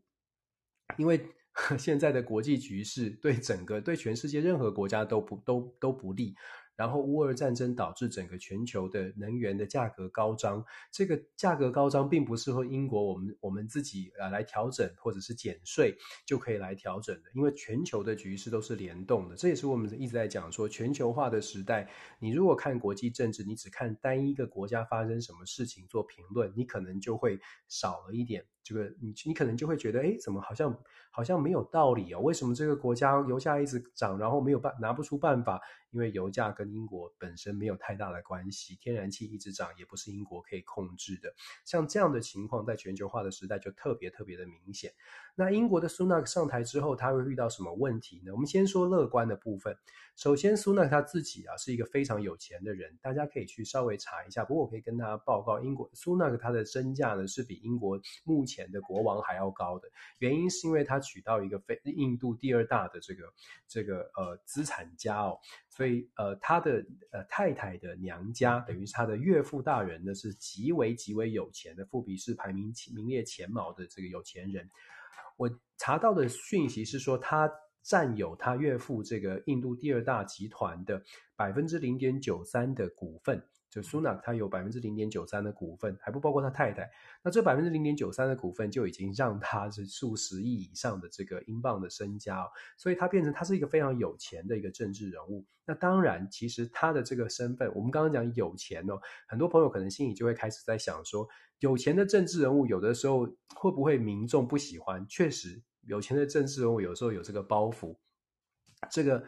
[0.98, 1.24] 因为。
[1.78, 6.36] 现在的国际局势对整个对全世界任何国家都不都都不利，
[6.76, 21.90] 然后乌俄战争导致整个全球的能源的价格高涨，这个价格高涨并不是说英国我们我们自己呃来调整或者是减税就可以来调整的，因为全球的局势都是联动的，这也是我们一直在讲说全球化的时代，
[22.20, 28.46] 你如果看国际政治，你只看单一个国家发生什么事情做评论，你可能就会少了一点。
[28.68, 30.78] 这个你你可能就会觉得，哎，怎么好像
[31.10, 32.20] 好像没有道理哦？
[32.20, 35.62] 为什么这个国家油价一直涨，然后没有办拿不出办法？
[35.92, 41.34] 因为油价跟英国本身没有太大的关系，天然气一直涨也不是英国可以控制的。
[41.64, 44.92] 像这样的情况，在全球化的时代就特别特别的明显。
[45.34, 48.34] 那英国的苏纳克上台之后，他会遇到什么问题呢？
[48.34, 49.76] 我们先说乐观的部分。
[50.18, 54.44] 首先，苏纳克他自己啊是一个非常有钱的人，大家可以去稍微查一下。
[54.44, 59.88] 不过我可以跟大家报告，英国苏纳克他的身价呢是比英国目前前的国王还要高的。
[60.18, 63.24] 原因是因为他娶到一个非印度第二大的这个
[63.68, 65.38] 这个呃资产家哦，
[65.70, 74.70] 所以呃他的呃太太的娘家等于是他的岳父大人呢是极为极为有钱的，富比士排名名列前茅的这个有钱人。
[75.38, 77.52] 我查到的讯息是说他。
[77.88, 81.02] 占有他岳父这个印度第二大集团的
[81.38, 86.90] 百分之零点九三的股份，就苏纳克他有百分之零点九三的股份，还不包括他太太。
[87.24, 95.46] 那这百分之零点九三的股份就已经让他是数十亿以上的这个英镑的身家，所以他变成他是一个非常有钱的一个政治人物。
[95.66, 101.28] 那当然，其实他的这个身份，我们刚刚讲有钱哦，很多朋友可能心里就会开始在想说，
[101.60, 103.26] 有钱的政治人物有的时候
[103.56, 105.06] 会不会民众不喜欢？
[105.08, 105.62] 确实。
[105.82, 107.96] 有钱的政治人物有时候有这个包袱，
[108.92, 109.24] 这个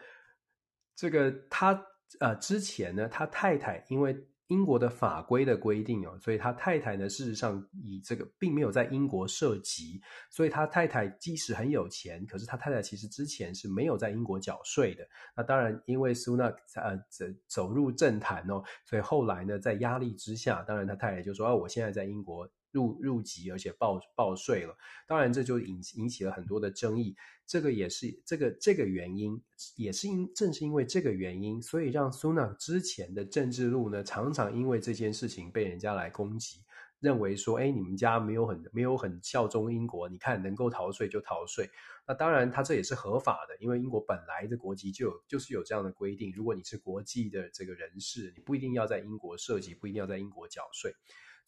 [0.94, 1.86] 这个他
[2.18, 4.16] 呃之前呢，他太太因为
[4.48, 15.06] 英国的法规的规定哦，所以他太太呢，事实上以这个并没有在英国涉及，所以他太太即使很有钱，可是他太太其实之前是没有在英国缴税的。
[15.36, 27.16] 那当然，因为苏纳呃走走入政坛哦，所以后来呢，在压力之下，当然他太太就说：“哦，我现在在英国。”入入籍，而且报报税了，当然这就引引起了很多的争议。
[27.46, 29.42] 这个也是这个这个原因，
[29.74, 36.60] 也是因正是因为这个原因，所以让苏纳克之前的政治路呢，常常因为这件事情被人家来攻击，
[37.00, 41.68] 认为说，哎，你们家没有很没有很效忠英国，你看能够逃税就逃税。
[42.06, 50.94] 那当然，他这也是合法的，因为英国本来的国籍就有就是有这样的规定，如果你是国际的这个人士，你不一定要在英国设籍，不一定要在英国缴税。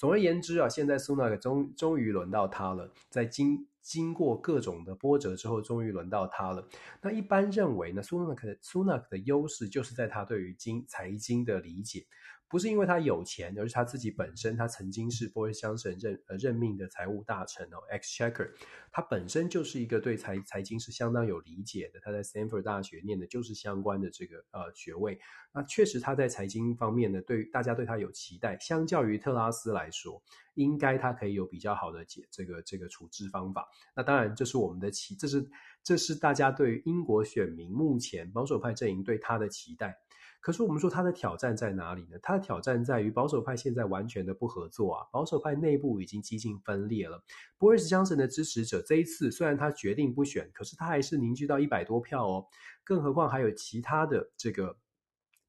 [0.02, 6.66] 总而言之啊，现在苏纳克终终于轮到他了，在经经过各种的波折之后，终于轮到他了。
[7.00, 12.04] 那一般认为呢，苏纳克苏纳克的优势就是在他对于经财经的理解。
[12.52, 18.50] 不是因为他有钱，而是他自己本身，他曾经是波瑞斯强森任呃任命的财务大臣哦，Exchequer，
[18.90, 22.00] 他本身就是一个对财财经是相当有理解的。
[22.00, 25.18] 他在 Stanford 大学念的就是相关的这个呃学位。
[25.54, 28.58] 那确实他在财经方面呢，对大家对他有期待。
[28.58, 30.22] 相较于特拉斯来说，
[30.52, 33.66] 应该他可以有比较好的解这个这个处置方法。
[33.96, 35.50] 那当然，这是我们的期，这是
[35.82, 39.96] 这是大家对英国选民目前保守派阵营对他的期待。
[40.42, 42.18] 可是我们说他的挑战在哪里呢？
[42.20, 47.22] 他的挑战在于保守派现在完全的不合作啊，保守派内部已经几近分裂了。
[47.56, 52.46] 波瑞斯江森的支持者这一次虽然他决定不选，可是他还是凝聚到一百多票哦，
[52.84, 54.76] 更何况还有其他的这个。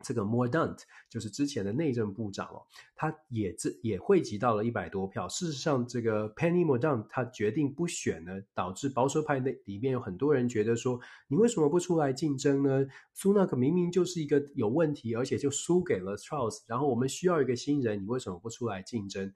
[0.03, 0.77] 这个 Mordaunt
[1.09, 2.61] 就是之前的内政部长哦，
[2.95, 5.27] 他也这也汇集到了一百多票。
[5.29, 12.85] 事实上，这个 Penny Mordaunt 他决定不选呢，导致保守派内里面有很多人觉得说，你为什么不出来竞争呢？
[13.13, 19.33] 苏纳克明明就是一个有问题，而且就输给了 Truss，然后我们需要一个新人，你为什么不出来竞争？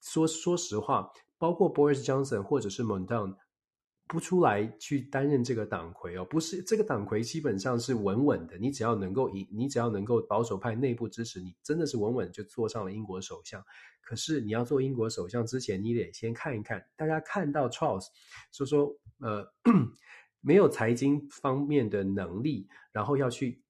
[0.00, 3.34] 说说实话，包括 Boris Johnson 或者是 Mordaunt。
[4.08, 8.56] 不出来去担任这个党魁哦，不是这个党魁基本上是稳稳的。
[8.56, 13.62] 你只要能够赢，你只要能够保守派内部支持你，真的是稳稳就坐上了英国首相。
[14.00, 18.06] 可是你要做英国首相之前，你得先看一看，大家看到 Charles
[18.50, 19.46] 说说呃
[20.40, 23.62] 没有财经方面的能力，然后要去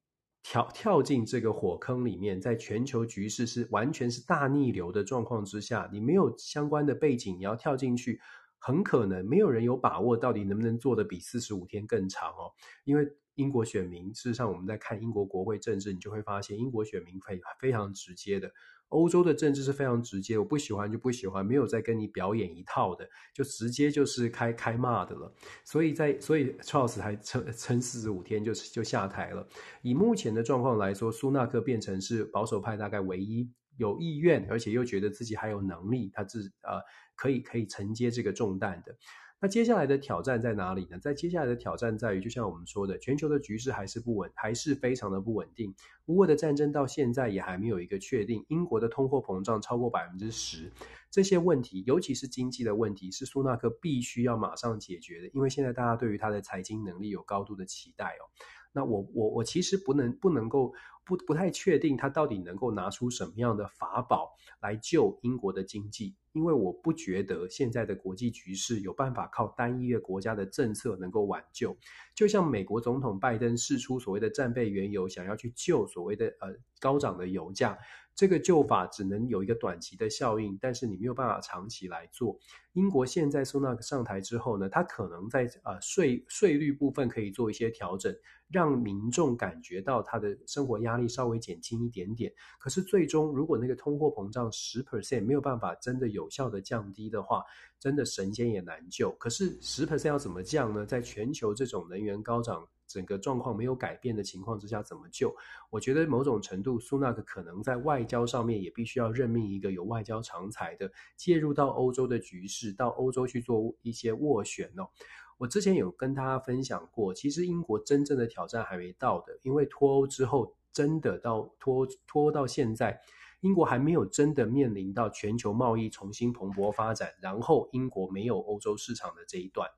[0.45, 8.20] 跳跳进这个火坑里面，在全球局势是完全是大逆流的状况之下，你没有相关的背景，你要跳进去。
[8.59, 12.52] 很可能没有人有把握，到底能不能做得比四十五天更长哦？
[12.84, 18.50] 因为英国选民，事实上我们在看英国国会政治，你就会发现英国选民非非常直接的。
[18.88, 25.30] 欧洲的政治是非常直接，我不喜欢就不喜欢，没有再跟你表演一套的，就直接就是开开骂的了。
[25.62, 29.46] 所以在所以 Charles 还撑撑四十五天就就下台了。
[29.82, 36.83] 以目前的状况来说，苏纳克变成是保守派大概唯一有意愿，而且又觉得自己还有能力，他自呃。
[37.18, 38.97] 可以可以承接这个重担的，
[39.41, 41.01] 那接下来的挑战在哪里呢？
[41.01, 45.74] 在接下来的挑战在于，就像我们说的，全球的局势还是不稳，还是非常的不稳定。
[46.07, 50.72] 乌俄的战争到现在也还没有一个确定，英国的通货膨胀超过百分之十，
[51.11, 58.31] 这些问题，尤其是经济的问题，是苏纳克必须要马上解决的，因为现在大家对于他的财经能力有高度的期待哦。
[58.72, 60.72] 那我我我其实不能不能够
[61.09, 71.74] 不不太确定他到底能够拿出什么样的法宝来救英国的经济，因为我不觉得现在的国际局势有办法靠单一的国家的政策能够挽救。
[72.14, 77.78] 就像美国总统拜登释出所谓的战备原油，想要去救所谓的呃高涨的油价。
[78.18, 82.36] 这个救法只能有一个短期的效应，但是你没有办法长期来做。
[82.72, 88.12] 英国现在苏纳克上台之后呢，他可能在呃税税率部分可以做一些调整，
[88.50, 92.32] 让民众感觉到他的生活压力稍微减轻一点点。
[92.58, 97.44] 可是最终，如果那个通货膨胀十 percent 没有办法真的有效的降低的话，
[97.78, 99.12] 真的神仙也难救。
[99.12, 100.84] 可是十 percent 要怎么降呢？
[100.84, 102.66] 在全球这种能源高涨。
[102.89, 105.32] 整个状况没有改变的情况之下，怎么救？
[105.70, 114.89] 我觉得某种程度，苏纳克可能在外交上面也必须要任命一个有外交长才的，介入到欧洲的局势，到欧洲去做一些斡旋哦。
[115.36, 123.01] 我之前有跟大家分享过，其实英国真正的挑战还没到的，因为脱欧之后，真的到脱脱欧到现在，
[123.41, 129.70] 英国还没有真的面临到全球贸易重新蓬勃发展，然后英国没有欧洲市场的这一段。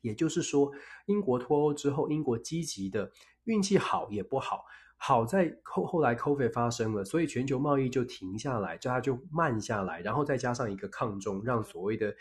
[0.00, 0.72] 也就是说，
[1.06, 3.10] 英国脱欧之后，英国积极的
[3.44, 4.64] 运气好也不好，
[4.96, 12.14] 好在后后来 COVID 发生了，所以全球贸易就停下来，就它就慢下来，然后再加上一个抗中，让所谓的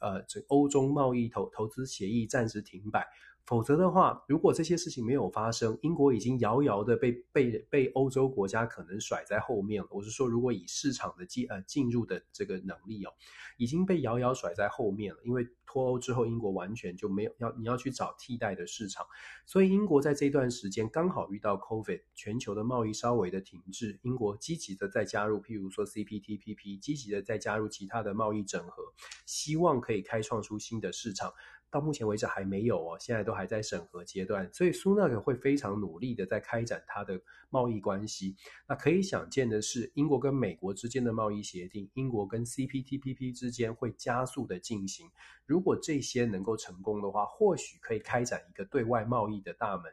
[0.00, 3.06] 呃这欧中贸易投投资协议暂时停摆，
[3.46, 9.88] 否则的话，如果这些事情没有发生，英国已经遥遥的被被被欧洲国家可能甩在后面了。
[9.90, 13.12] 我是说，如果以市场的进呃进入的这个能力哦，
[13.58, 15.20] 已经被遥遥甩在后面了。
[15.24, 19.04] 因为脱欧之后，英国完全就没有要你要去找替代的市场，
[19.44, 28.94] 所以英国在这段时间刚好遇到 COVID，全球的贸易稍微的停滞，英国积极的再加入，譬如说 CPTPP，积极的再加入其他的贸易整合，
[29.26, 31.34] 希望可以开创出新的市场。
[31.74, 37.20] 到目前为止还没有哦，现在都还在审核阶段，所以苏纳克会非常努力的在开展他的
[37.50, 38.36] 贸易关系。
[38.68, 45.10] 那可以想见的是，英国跟美国之间的贸易协定，英国跟 CPTPP 之间会加速的进行。
[45.46, 49.92] 如果这些能够成功的话，或许可以开展一个对外贸易的大门。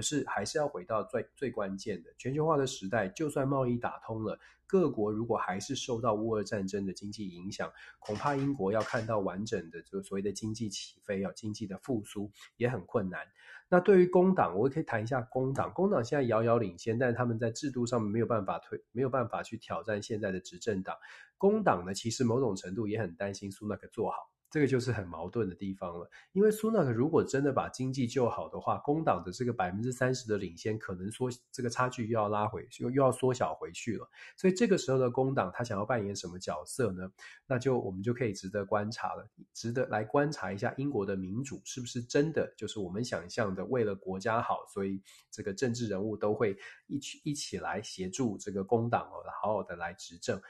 [0.00, 13.20] 可是还是要回到最最关键的，全球化的时代，就算贸易打通了，各国如果还是受到乌俄战争的经济影响，恐怕英国要看到完整的这个所谓的经济起飞，要经济的复苏也很困难。
[13.68, 15.70] 那对于工党，我也可以谈一下工党。
[15.74, 20.96] 工党现在遥遥领先，但是他们在制度上面没有办法推，没有办法去挑战现在的执政党。
[21.36, 24.30] 工党呢，其实某种程度也很担心苏纳克做好。
[24.50, 34.08] 这个就是很矛盾的地方了，因为苏纳克如果真的把经济救好的话，工党的这个百分之三十的领先，可能说这个差距又要拉回，又又要缩小回去了。
[34.36, 37.08] 所以这个时候的工党，他想要扮演什么角色呢？
[37.46, 39.24] 那就我们就可以值得观察了，
[39.54, 50.42] 值得来观察一下英国的民主是不是真的就是我们想象的，为了国家好，所以这个政治人物都会一起一起来协助这个工党哦，好好的来执政。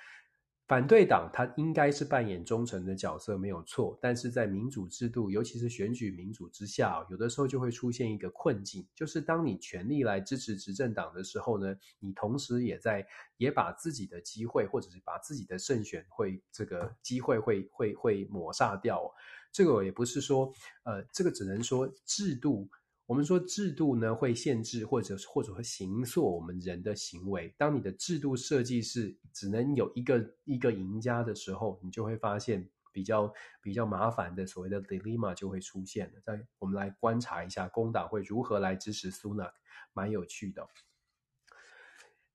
[0.70, 3.98] 反对党他应该是扮演忠诚的角色，没有错。
[4.00, 13.04] 但是在民主制度，尤其是选举民主之下，有的时候就会出现一个困境，就是当你全力来支持执政党的时候呢，你同时也在
[13.36, 19.12] 也把自己的机会，或者是把自己的胜选会这个机会会会会抹杀掉。
[19.50, 20.52] 这个也不是说，
[20.84, 22.68] 呃，这个只能说制度。
[23.10, 27.52] 我们说制度呢，会限制或者或者会形塑我们人的行为。
[27.58, 36.20] 当你的制度设计是只能有一个一个赢家的时候，你就会发现比较比较麻烦的所谓的 dilemma 就会出现了。
[36.24, 39.54] 再我们来观察一下工党会如何来支持苏纳克，
[39.92, 40.64] 蛮有趣的。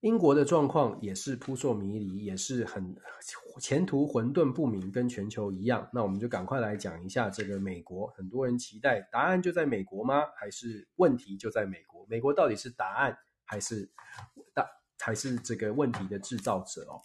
[0.05, 2.95] 英国的状况也是扑朔迷离，也是很
[3.59, 5.89] 前途混沌不明，跟全球一样。
[5.91, 8.05] 那我们就赶快来讲一下这个美国。
[8.15, 10.21] 很多人期待答案就在美国吗？
[10.37, 12.05] 还是问题就在美国？
[12.07, 13.89] 美国到底是答案，还是
[14.53, 14.63] 大
[14.99, 17.01] 还是这个问题的制造者哦？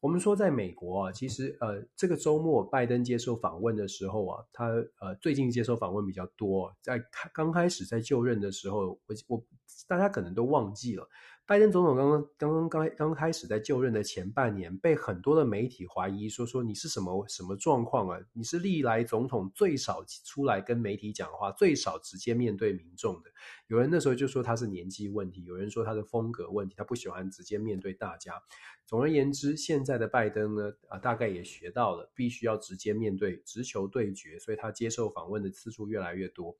[0.00, 4.66] 我们说在美国啊，其实呃，这个周末拜登接受访问的时候啊，他
[4.98, 7.00] 呃最近接受访问比较多，在
[7.32, 9.44] 刚开始在就任的时候，我我
[9.86, 11.08] 大家可能都忘记了。
[11.50, 18.20] 拜登总统刚刚刚刚刚刚开始在就任的前半年，被很多的媒体怀疑说说你是什么什么状况啊？
[18.32, 23.32] 你是历来总统最少出来跟媒体讲话，最少直接面对民众的。
[23.66, 28.34] 有人那时候就说他是年纪问题，有人说他的风格问题，他不喜欢直接面对大家。
[28.86, 36.56] 总而言之，现在的拜登呢，啊，大概也学到了，必须要直接面对，直球对决，所以他接受访问的次数越来越多。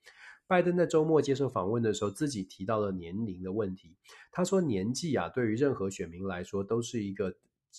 [0.51, 3.95] 拜登在周末接受访问的时候，自己提到了年龄的问题。
[4.33, 7.33] 他说，年纪啊，对于任何选民来说，都是一个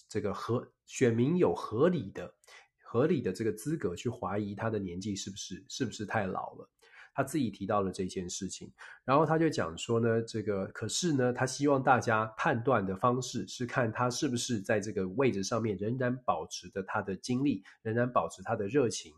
[0.07, 2.33] 这个合选民有合理的、
[2.81, 6.69] 合理的这个资格去怀疑他的年纪是不是是不是太老了。
[7.13, 8.71] 他自己提到了这件事情，
[9.03, 19.13] 然后他就讲说呢，这个可是呢，他希望大家判断的方式是看他是不是在这个位置上面仍然保持着他的精力，仍然保持他的热情。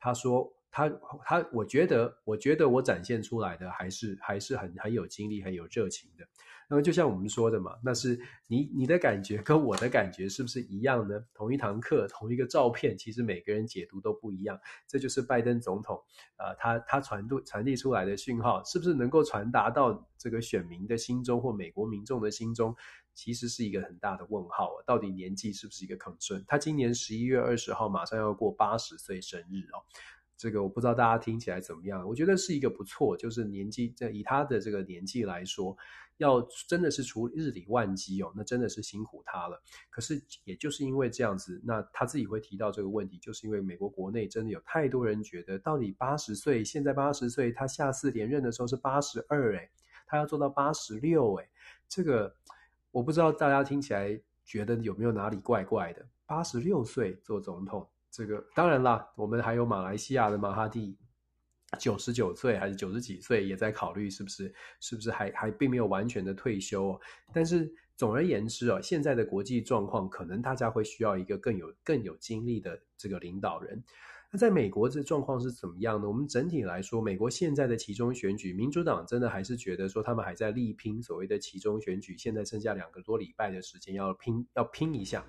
[0.00, 0.50] 他说。
[0.74, 0.88] 他
[1.22, 6.26] 他，我觉得，我觉得我展现出来的还是还是很很有精力、很有热情的。
[6.68, 8.18] 那么，就像我们说的嘛，那是
[8.48, 11.24] 你你的感觉跟我的感觉是不是一样呢？
[11.32, 14.58] 同一堂课，同一个照片，其实每个人解读都不一样。
[14.88, 16.02] 这就是拜登总统
[16.34, 22.74] 啊、他他传递传递出来的讯号，是不是能够传达到这个选民的心中或美国民众的心中，
[23.14, 24.82] 其实是一个很大的问号啊。
[24.84, 26.42] 到底年纪是不是一个 concern？
[26.48, 29.78] 他今年十一月二十号马上要过八十岁生日哦。
[30.44, 32.06] 这个我不知道大家听起来怎么样？
[32.06, 35.74] 我觉得是一个不错，就是年纪，这以他的这个年纪来说，
[36.18, 39.58] 要真的是除日理万机哦，那真的是辛苦他了。
[39.88, 49.70] 可是也就是因为这样子，那他自己会提到这个问题，就是因为美国国内真的有太多人觉得，到底八十岁，现在八十岁，他下次连任的时候是八十二，诶，
[50.06, 51.48] 他要做到八十六，诶，
[51.88, 52.36] 这个
[52.90, 56.06] 我不知道大家听起来觉得有没有哪里怪怪的？
[56.26, 57.88] 八十六岁做总统。
[58.14, 60.96] 这个当然啦，我们还有马来西亚的马哈蒂，
[61.80, 67.00] 九十九岁还是九十几岁，也在考虑是不是是不是还还并没有完全的退休哦。
[67.32, 73.82] 但是总而言之啊，现在的国际状况，可能大家会需要一个更有更有精力的这个领导人。
[74.30, 76.06] 那在美国这状况是怎么样呢？
[76.06, 85.24] 我们整体来说，美国现在的其中选举，民主党真的还是觉得说他们还在力拼所谓的其中选举，现在剩下两个多礼拜的时间要拼，要拼一下。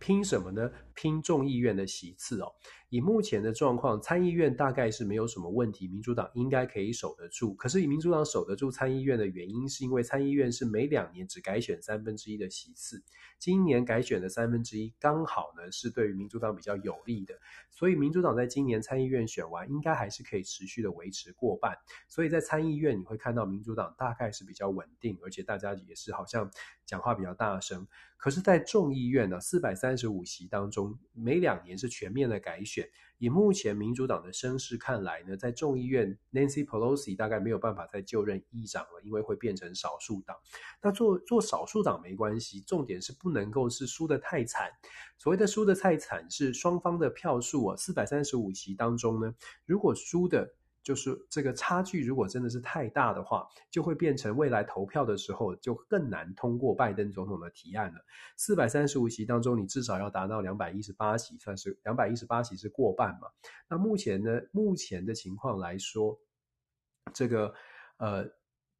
[0.00, 0.68] 拼什么呢？
[0.94, 2.52] 拼众议院的席次哦。
[2.88, 7.54] 以目前的状况，参议院大概是没有什么问题，民主党应该可以守得住。
[7.54, 13.00] 可是以民主党守得住参议院的原因，是因为参议院是每两年只改选三分之一的席次，
[13.38, 17.34] 今年改选的三分之一刚好呢是对于民主党比较有利的，
[17.70, 21.76] 所以民主党在今年参议院选完，应该还是可以持续的维持过半。
[22.08, 26.50] 所以在参议院你会看到民主党大概是比较稳定，而且大家也是好像
[26.90, 27.86] 讲话比较大声。
[28.16, 32.86] 可是，在众议院呢，四百三十五席当中，每两年是全面的改选。
[33.18, 40.36] 以目前民主党的声势看来呢，在众议院，Nancy Pelosi 大概没有办法再就任议长了，因为会变成少数党。
[40.82, 44.68] 那做做少数党没关系，重点是不能够是输得太惨。
[45.16, 49.32] 所谓的输得太惨，是双方的票数啊，四百三十五席当中呢，
[49.64, 50.54] 如果输的。
[50.82, 58.00] 就是这个差距，如果真的是太大的话，就会变成未来投票的时候就更难通过拜登总统的提案了。
[58.36, 63.28] 四百三十五席当中，你至少要达到两百一十八席，算是两百一十八席是过半嘛？
[63.68, 66.18] 那目前呢，目前的情况来说，
[67.12, 67.52] 这个
[67.98, 68.26] 呃，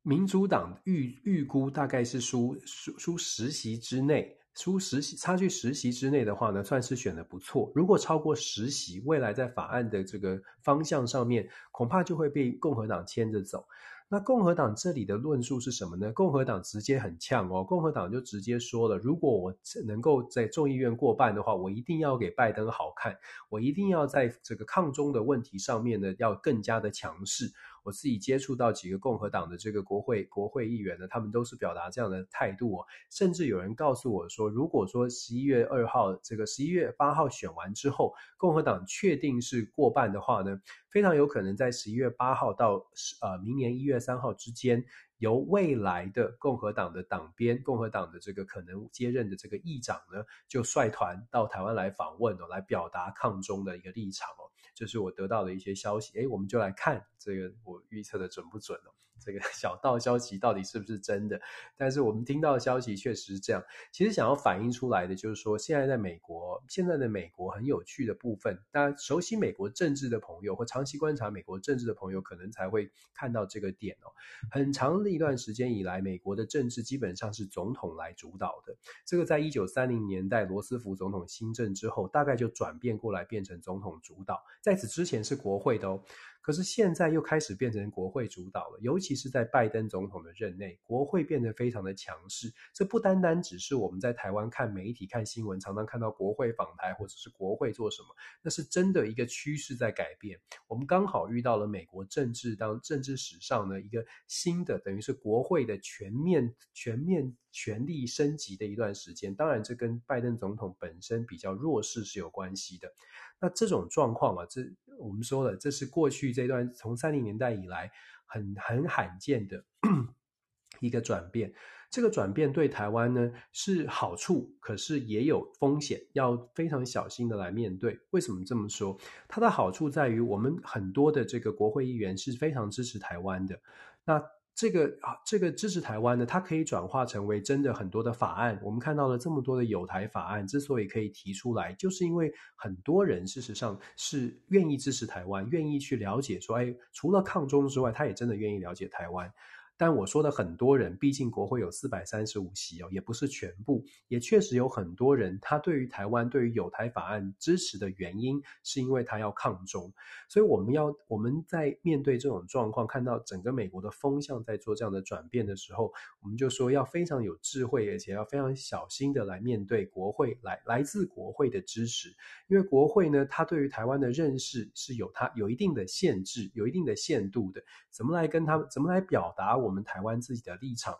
[0.02, 4.39] 民主党预预估大概是输输输十席之内。
[4.60, 7.72] 出实习，差距实习之内的话呢，算是选得不错。
[7.74, 13.64] 如果超过实习，未来在法案的这个方向上面，恐怕就会被共和党牵着走。
[14.12, 16.12] 那共和党这里的论述是什么呢？
[16.12, 19.54] 共和党直接很呛哦，共和党就直接说了，如果我
[19.86, 23.16] 能够在众议院过半的话，我一定要给拜登好看，
[23.48, 27.50] 我一定要在这个抗中的问题上面呢，要更加的强势。
[27.90, 32.86] 我自己接触到几个共和党的这个国会国会议员呢，他们都是表达这样的态度哦。
[33.10, 42.74] 甚至有人告诉我说，如果说十一月二号这个十一月八号选完之后，共和党确定是过半的话呢，非常有可能在十一月八号到
[43.22, 44.84] 呃明年一月三号之间，
[45.20, 54.48] 由未来的共和党的党鞭，共和党的这个可能接任的这个议长呢，就率团到台湾来访问哦，来表达抗中的一个立场哦。
[54.74, 58.90] 这是我得到的一些消息，诶，我们就来看这个我预测的准不准哦。
[59.20, 61.40] 这个 小道消息到底是不是真的？
[61.76, 63.62] 但是我们听到的消息确实是这样。
[63.92, 74.10] 其实想要反映出来的就是说，现在在美国，现在的美国很有趣的部分，大家熟悉美国政治的朋友或长期观察美国政治的朋友，可能才会看到这个点哦。
[74.50, 78.76] 很长的一段时间以来，美国的政治基本上是总统来主导的。
[79.04, 84.42] 这个在一九三零年代罗斯福总统新政之后，大概就转变过来，变成总统主导。
[84.60, 86.02] 在此之前是国会的哦。
[86.40, 92.52] 可是现在又开始变成国会主导了，尤其是在拜登总统的任内，国会变得非常的强势。
[92.72, 98.08] 这不单单只是我们在台湾看媒体、看新闻，常常看到国会访台或者是国会做什么，
[98.42, 100.40] 那是真的一个趋势在改变。
[100.66, 109.34] 我们刚好遇到了美国政治当政治史上的一个新的，等于是国会的全面全面权力升级的一段时间。
[109.34, 112.92] 当然，这跟拜登总统本身比较弱势是有关系的。
[113.40, 114.62] 那这种状况啊，这
[114.98, 117.90] 我们说了，这是过去这段从三零年代以来
[118.26, 119.64] 很很罕见的
[120.80, 121.52] 一个转变。
[121.90, 127.98] 这个转变对台湾呢是好处，可是也有风险，要非常小心的来面对。
[128.10, 128.96] 为什么这么说？
[129.26, 133.60] 它的好处在于，我们很多的这个国会议员是非常支持台湾的。
[134.04, 134.22] 那
[134.54, 138.60] 这个啊，这个支持台湾呢，它可以转化成为真的很多的法案。
[138.62, 149.32] 我们看到了这么多的有台法案，之所以可以提出来，就是因为很多人事实上是愿意支持台湾，愿意去了解说，哎，除了抗中之外，他也真的愿意了解台湾。
[149.80, 159.90] 但我说的很多人，毕竟国会有四百三十五席哦，也不是全部，也确实有很多人，他对于台湾、对于友台法案支持的原因，是因为他要抗中。
[160.28, 172.14] 所以我们要我们在面对这种状况，看到整个美国的风向在做这样的转变的时候，我们就说要非常有智慧，而且要非常小心的来面对国会来来自国会的支持，
[172.48, 179.69] 因为国会呢，它对于台湾的认识是有它有一定的限制、有一定的限度的，怎么来跟他们怎么来表达我。
[179.70, 180.98] 我们台湾自己的立场，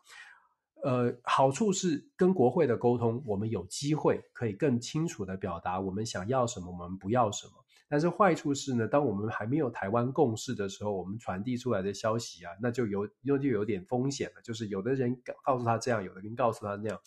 [0.85, 7.53] 呃，好处是跟国会的沟通，我们有机会可以更清楚地表达我们想要什么，我们不要什么。
[7.89, 14.41] 但是坏处是呢，当我们还没有台湾共识的时候，我们传递出来的消息啊，那就有那就有点风险了。
[14.43, 17.01] 就是有的人告诉他这样，有的人告诉他那样，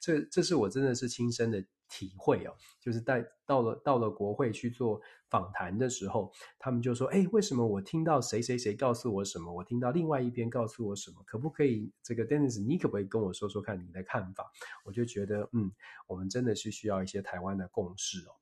[0.00, 1.62] 这这是我真的是亲身的。
[1.90, 9.52] 体会哦，就是在到了到了国会去做访谈的时候，他们就说：“哎，为什么我听到谁谁谁告诉我什么？
[9.52, 11.20] 我听到另外一边告诉我什么？
[11.26, 14.50] 可不可以这个 Dennis，你可不可以跟我说说看你的看法？”
[14.86, 15.70] 我就觉得，嗯，
[16.06, 18.32] 我们真的是需要一些台湾的共识哦。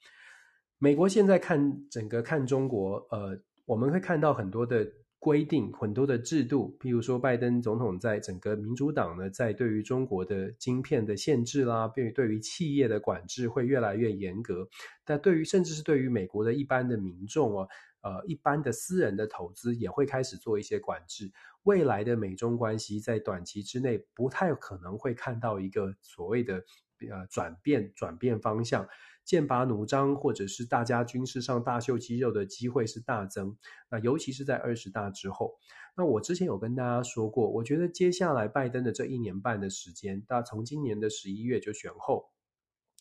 [0.78, 4.86] 美国现在看整个看中国，呃，我们会看到很多的
[5.20, 14.68] 规定，很多的制度，譬如说拜登总统在整个民主党呢，在对于中国的晶片的限制啦，对于对于企业的管制会越来越严格，
[15.04, 17.68] 但对于甚至是对于美国的一般的民众哦，
[18.02, 21.32] 呃，一般的私人的投资也会开始做一些管制。
[21.64, 26.64] 未来的美中关系在短期之内不太可能会看到一个所谓的
[27.06, 28.88] 呃转变转变方向。
[29.24, 33.58] 剑拔弩张，或者是大家军事上大秀肌肉的机会是大增。
[33.90, 35.58] 那尤其是在二十大之后。
[35.94, 42.30] 那我之前有跟大家说过，我觉得接下来拜登的这一年半的时间，大从今年的十一月就选后，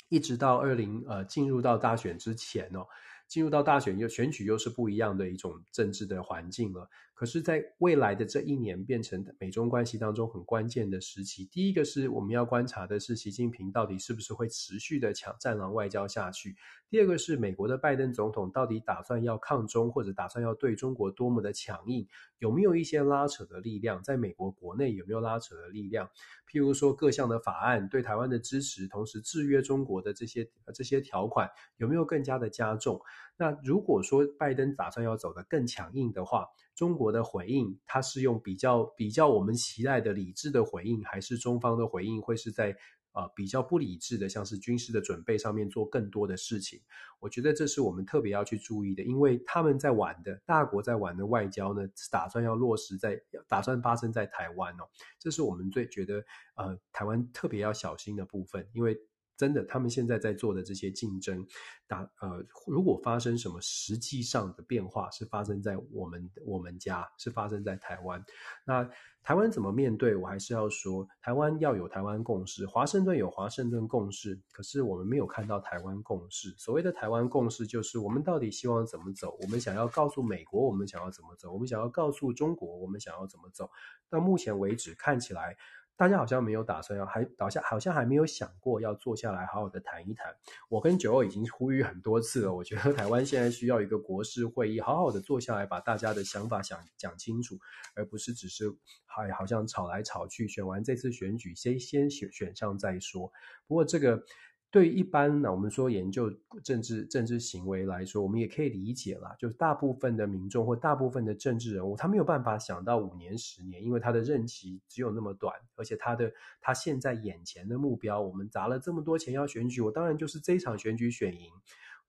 [0.09, 2.87] 一直到二零呃进入到大选之前哦。
[3.29, 6.89] 进入到大选又选举又是不一样的一种政治的环境了。
[7.17, 11.45] 可是，在未来的这一年变成美中关系当中很关键的时期。
[11.45, 16.55] 第一个是我们要观察的是习近平到底是不是会持续的抢战狼外交下去。
[16.91, 22.07] 第二个是美国的拜登总统到底打算要抗中或者打算要对中国多么的强硬，
[22.37, 24.03] 有没有一些拉扯的力量？
[24.03, 26.07] 在美国国内有没有拉扯的力量？
[26.47, 33.01] 譬如说各项的法案对台湾的支持，同时制约中国的这些这些条款有没有更加的加重？
[33.37, 36.45] 那如果说拜登打算要走得更强硬的话，
[36.77, 42.69] 中国的回应，它是用比较比较我们期待的理智的回应，还是中方的回应会是在
[43.11, 46.79] 啊、呃、比较不理智的，像是军事的准备上面做更多的事情？
[47.19, 56.23] 我觉得这是我们特别要去注意的，因为他们在玩的大国在玩的外交呢，是打算要落实在打算发生在台湾哦，这是我们最觉得
[56.55, 58.95] 呃台湾特别要小心的部分，因为。
[59.37, 61.45] 真的，他们现在在做的这些竞争，
[61.85, 68.23] 打呃，如果发生什么实际上的变化，是发生在我们我们家，是发生在台湾。
[68.65, 68.89] 那
[69.21, 70.15] 台湾怎么面对？
[70.15, 74.39] 我还是要说，台湾要有台湾共识，华盛顿有华盛顿共识。
[74.51, 76.55] 可是我们没有看到台湾共识。
[76.57, 79.37] 所谓的台湾共识，就是我们到底希望怎么走？
[79.41, 81.51] 我们想要告诉美国，我们想要怎么走？
[81.51, 83.69] 我们想要告诉中国，我们想要怎么走？
[84.09, 85.55] 到目前为止，看起来。
[85.97, 90.31] 大家好像没有打算要，还倒下好像还没有想过要坐下来好好的谈一谈。
[90.69, 97.57] 我跟九欧已经呼吁很多次了，我觉得台湾现在需要一个国事会议，好好的坐下来把大家的想法想讲清楚，
[97.95, 98.65] 而不是只是
[99.07, 103.31] 还好像吵来吵去，选完这次选举先先选选上再说。
[103.65, 104.23] 不过这个。
[104.69, 106.29] 对于一般呢，我们说研究
[106.63, 121.49] 政治政治行为来说，我们也可以理解啦，就是大部分的民众或大部分的政治人物，他没有办法想到五年、十年，因为他的任期只有那么短，而且他的他现在眼前的目标，我们砸了这么多钱要选举，我当然就是这一场选举选赢。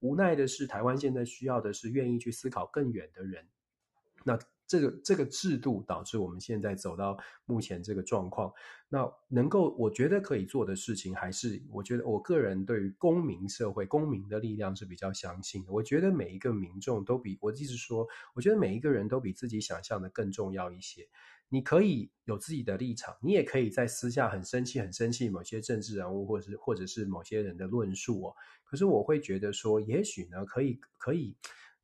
[0.01, 3.45] 无奈的是，台湾现在需要的是愿意去思考更远的人。
[4.23, 4.37] 那。
[4.69, 8.53] 这个这个制度导致我们现在走到目前这个状况。
[8.87, 15.71] 那能够我觉得可以做的事情，还是我觉得我个人对于公民社会、公民的力量是比较相信的。
[15.71, 21.07] 我觉得每一个民众都比我一直说，我觉得每一个人都比自己想象的更重要一些。
[21.49, 28.35] 你可以有自己的立场，你也可以在私下很生气、很生气某些政治人物，或者是或者是某些人的论述哦。
[28.63, 31.35] 可是我会觉得说，也许呢，可以可以。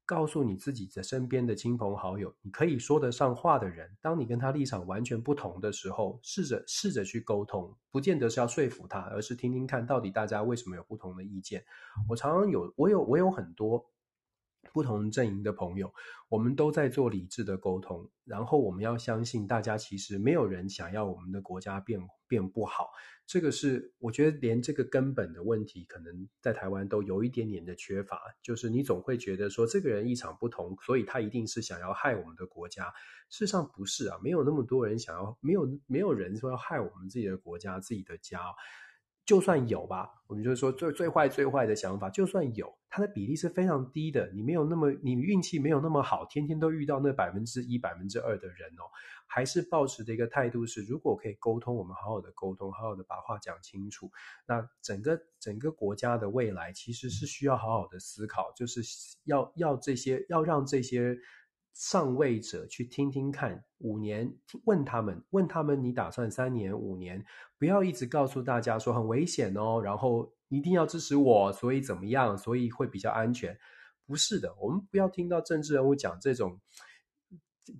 [0.05, 11.63] 告诉你自己的身边的亲朋好友，你可以说得上话的人，当你跟他立场完全不同的时候，试着试着去沟通，不见得是要说服他，而是听听看到底大家为什么有不同的意见。
[12.07, 13.83] 我常常有，我有，我有很多。
[14.73, 15.93] 不同阵营的朋友，
[16.29, 18.09] 我们都在做理智的沟通。
[18.23, 22.89] 然后我们要相信，大家其实没有人想要我们的国家变变不好。
[23.27, 28.21] 这个是我觉得连这个根本的问题，可能在台湾都有一点点的缺乏。
[28.41, 32.85] 就是你总会觉得说，这个人立场不同，所以他一定是想要害我们的国家。
[33.29, 38.39] 事实上不是啊，没有那么多人想要，没有没有人说要害我们自己的国家、自己的家。
[39.25, 44.31] 就算有吧，我们就是说最最坏最坏的想法，就算有，它的比例是非常低的。
[44.33, 48.85] 你没有那么，你运气没有那么好，天天都遇到那百分之一、百分之二的人哦，
[49.25, 54.11] 还是抱持的一个态度是，如果可以沟通，我们好好的沟通，好好的把话讲清楚。
[54.47, 58.81] 那整个整个国家的未来其实是需要好好的思考，就是
[59.23, 61.17] 要要这些，要让这些。
[61.75, 67.23] 上位者去听听看，五年问他们，问他们你打算三年五年？
[67.59, 72.37] 不要一直告诉大家说很危险哦，然后一定要支持我，所以怎么样？
[72.37, 73.59] 所以会比较安全？
[74.05, 76.59] 不是的，我们不要听到政治人物讲这种。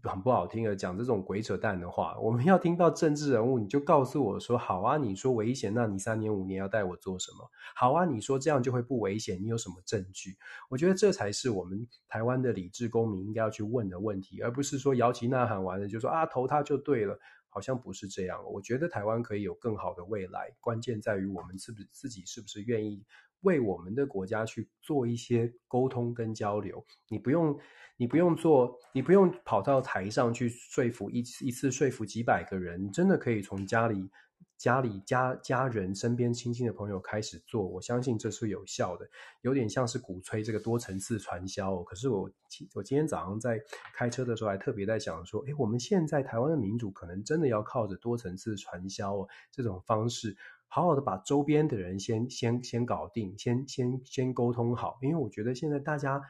[0.03, 2.17] 很不好听的，讲这种鬼扯淡的话。
[2.19, 10.37] 我们要听到政治人物，你就告诉我说：“好啊，你说危险，那你三年五年要带我做什么？”好啊，你说这样就会不危险，你有什么证据？
[10.69, 17.19] 我觉得这才是我们台湾的理智公民应该要去问的问题，而不是说摇旗呐喊完了就说啊投他就对了，
[17.49, 18.43] 好像不是这样。
[18.51, 23.03] 我觉得台湾可以有更好的未来，关键在于我们是不是自己是不是愿意
[23.41, 26.85] 为我们的国家去做一些沟通跟交流。
[27.07, 27.57] 你不用，
[27.97, 34.09] 你不用做，你不用跑到台上去说服一次一次说服几百个人，真的可以从家里。
[34.57, 39.05] 家里家家人身边亲近的朋友开始做，我相信这是有效的，
[39.41, 41.83] 有点像是鼓吹这个多层次传销。
[41.83, 42.31] 可是我
[42.73, 43.61] 我今天早上在
[43.93, 50.37] 开车的时候还特别在想说，诶，我们现在台湾的民主可能真的要靠着多层次传销这种方式，
[50.67, 54.97] 好好的把周边的人先先先搞定，先先先沟通好。
[55.01, 56.21] 因为我觉得现在大家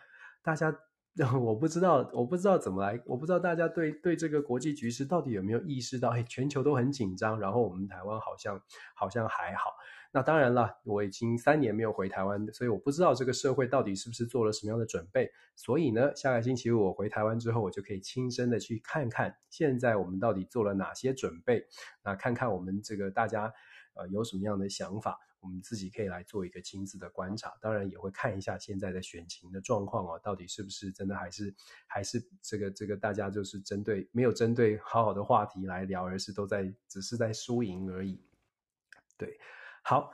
[0.44, 0.76] 大家。
[1.42, 8.62] 我不知道，我不知道怎么来，我不知道大家对对这个国际局势到底有没有意识到，哎，全球都很紧张，然后我们台湾好像
[8.94, 9.70] 好像还好。
[10.12, 15.32] 那当然了，我已经三年没有回台湾，所以我不知道这个社会到底是不是做了什么样的准备。
[15.56, 21.66] 所以呢，下个星期我回台湾之后，我就可以亲身的去看看，现在我们到底做了哪些准备，
[22.04, 23.54] 那看看我们这个大家
[23.96, 25.20] 呃有什么样的想法。
[25.42, 31.54] 我们自己可以来做一个亲自的观察，当然也会看一下现在的选情的状况哦，到底是不是真的还是
[31.86, 38.20] 还是这个这个大家就是针对没有针对好好的话题来聊，而是都在只是在输赢而已。
[39.20, 39.38] 对，
[39.84, 40.12] 好，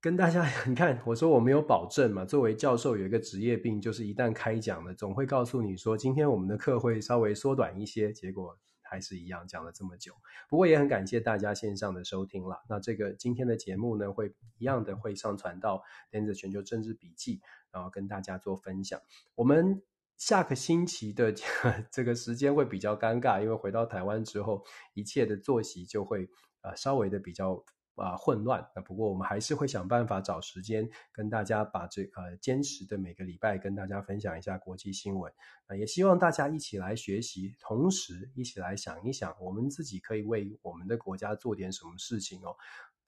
[0.00, 8.58] 跟大家 你看，我说我没有保证嘛，作为教授有一个职业病，就是一旦开讲了，总会告诉你说今天我们的课会稍微缩短一些，结果。
[8.88, 10.14] 还是一样讲了这么久，
[10.48, 12.62] 不过也很感谢大家线上的收听了。
[12.68, 15.78] 那这个今天的节目呢，会一样的会上传到
[16.10, 17.38] 《电子全球政治笔记》，
[17.70, 19.00] 然后跟大家做分享。
[19.34, 19.82] 我们
[20.16, 21.32] 下个星期的
[21.90, 24.64] 这个时间会比较尴尬，因为回到台湾之后，
[24.94, 26.28] 一切的作息就会
[26.62, 27.64] 呃稍微的比较。
[27.96, 28.64] 啊，混乱。
[28.74, 35.32] 那不过我们还是会想办法找时间跟大家把这呃坚持的每个礼拜跟大家分享一下国际新闻。
[35.66, 42.54] 那也希望大家一起来学习，同时一起来想一想，我们自己可以为我们的国家做点什么事情哦。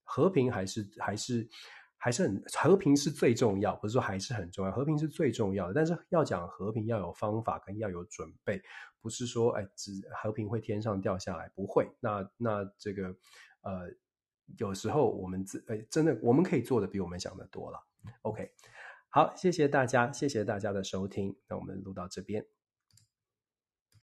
[0.02, 1.46] 和平还是还是
[1.98, 5.74] 还是很和平是最重要，不是说还是很重要，和平是最重要的。
[5.74, 8.62] 但是要讲和平，要有方法跟要有准备，
[9.02, 11.86] 不是说哎，只和平会天上掉下来，不会。
[12.00, 13.14] 那那这个
[13.60, 13.92] 呃。
[14.56, 17.78] 有时候我们自诶，真的我们可以做的比我们想的多了。
[18.22, 18.50] OK，
[19.10, 22.46] 好，谢谢大家，谢谢大家的收听，那我们录到这边。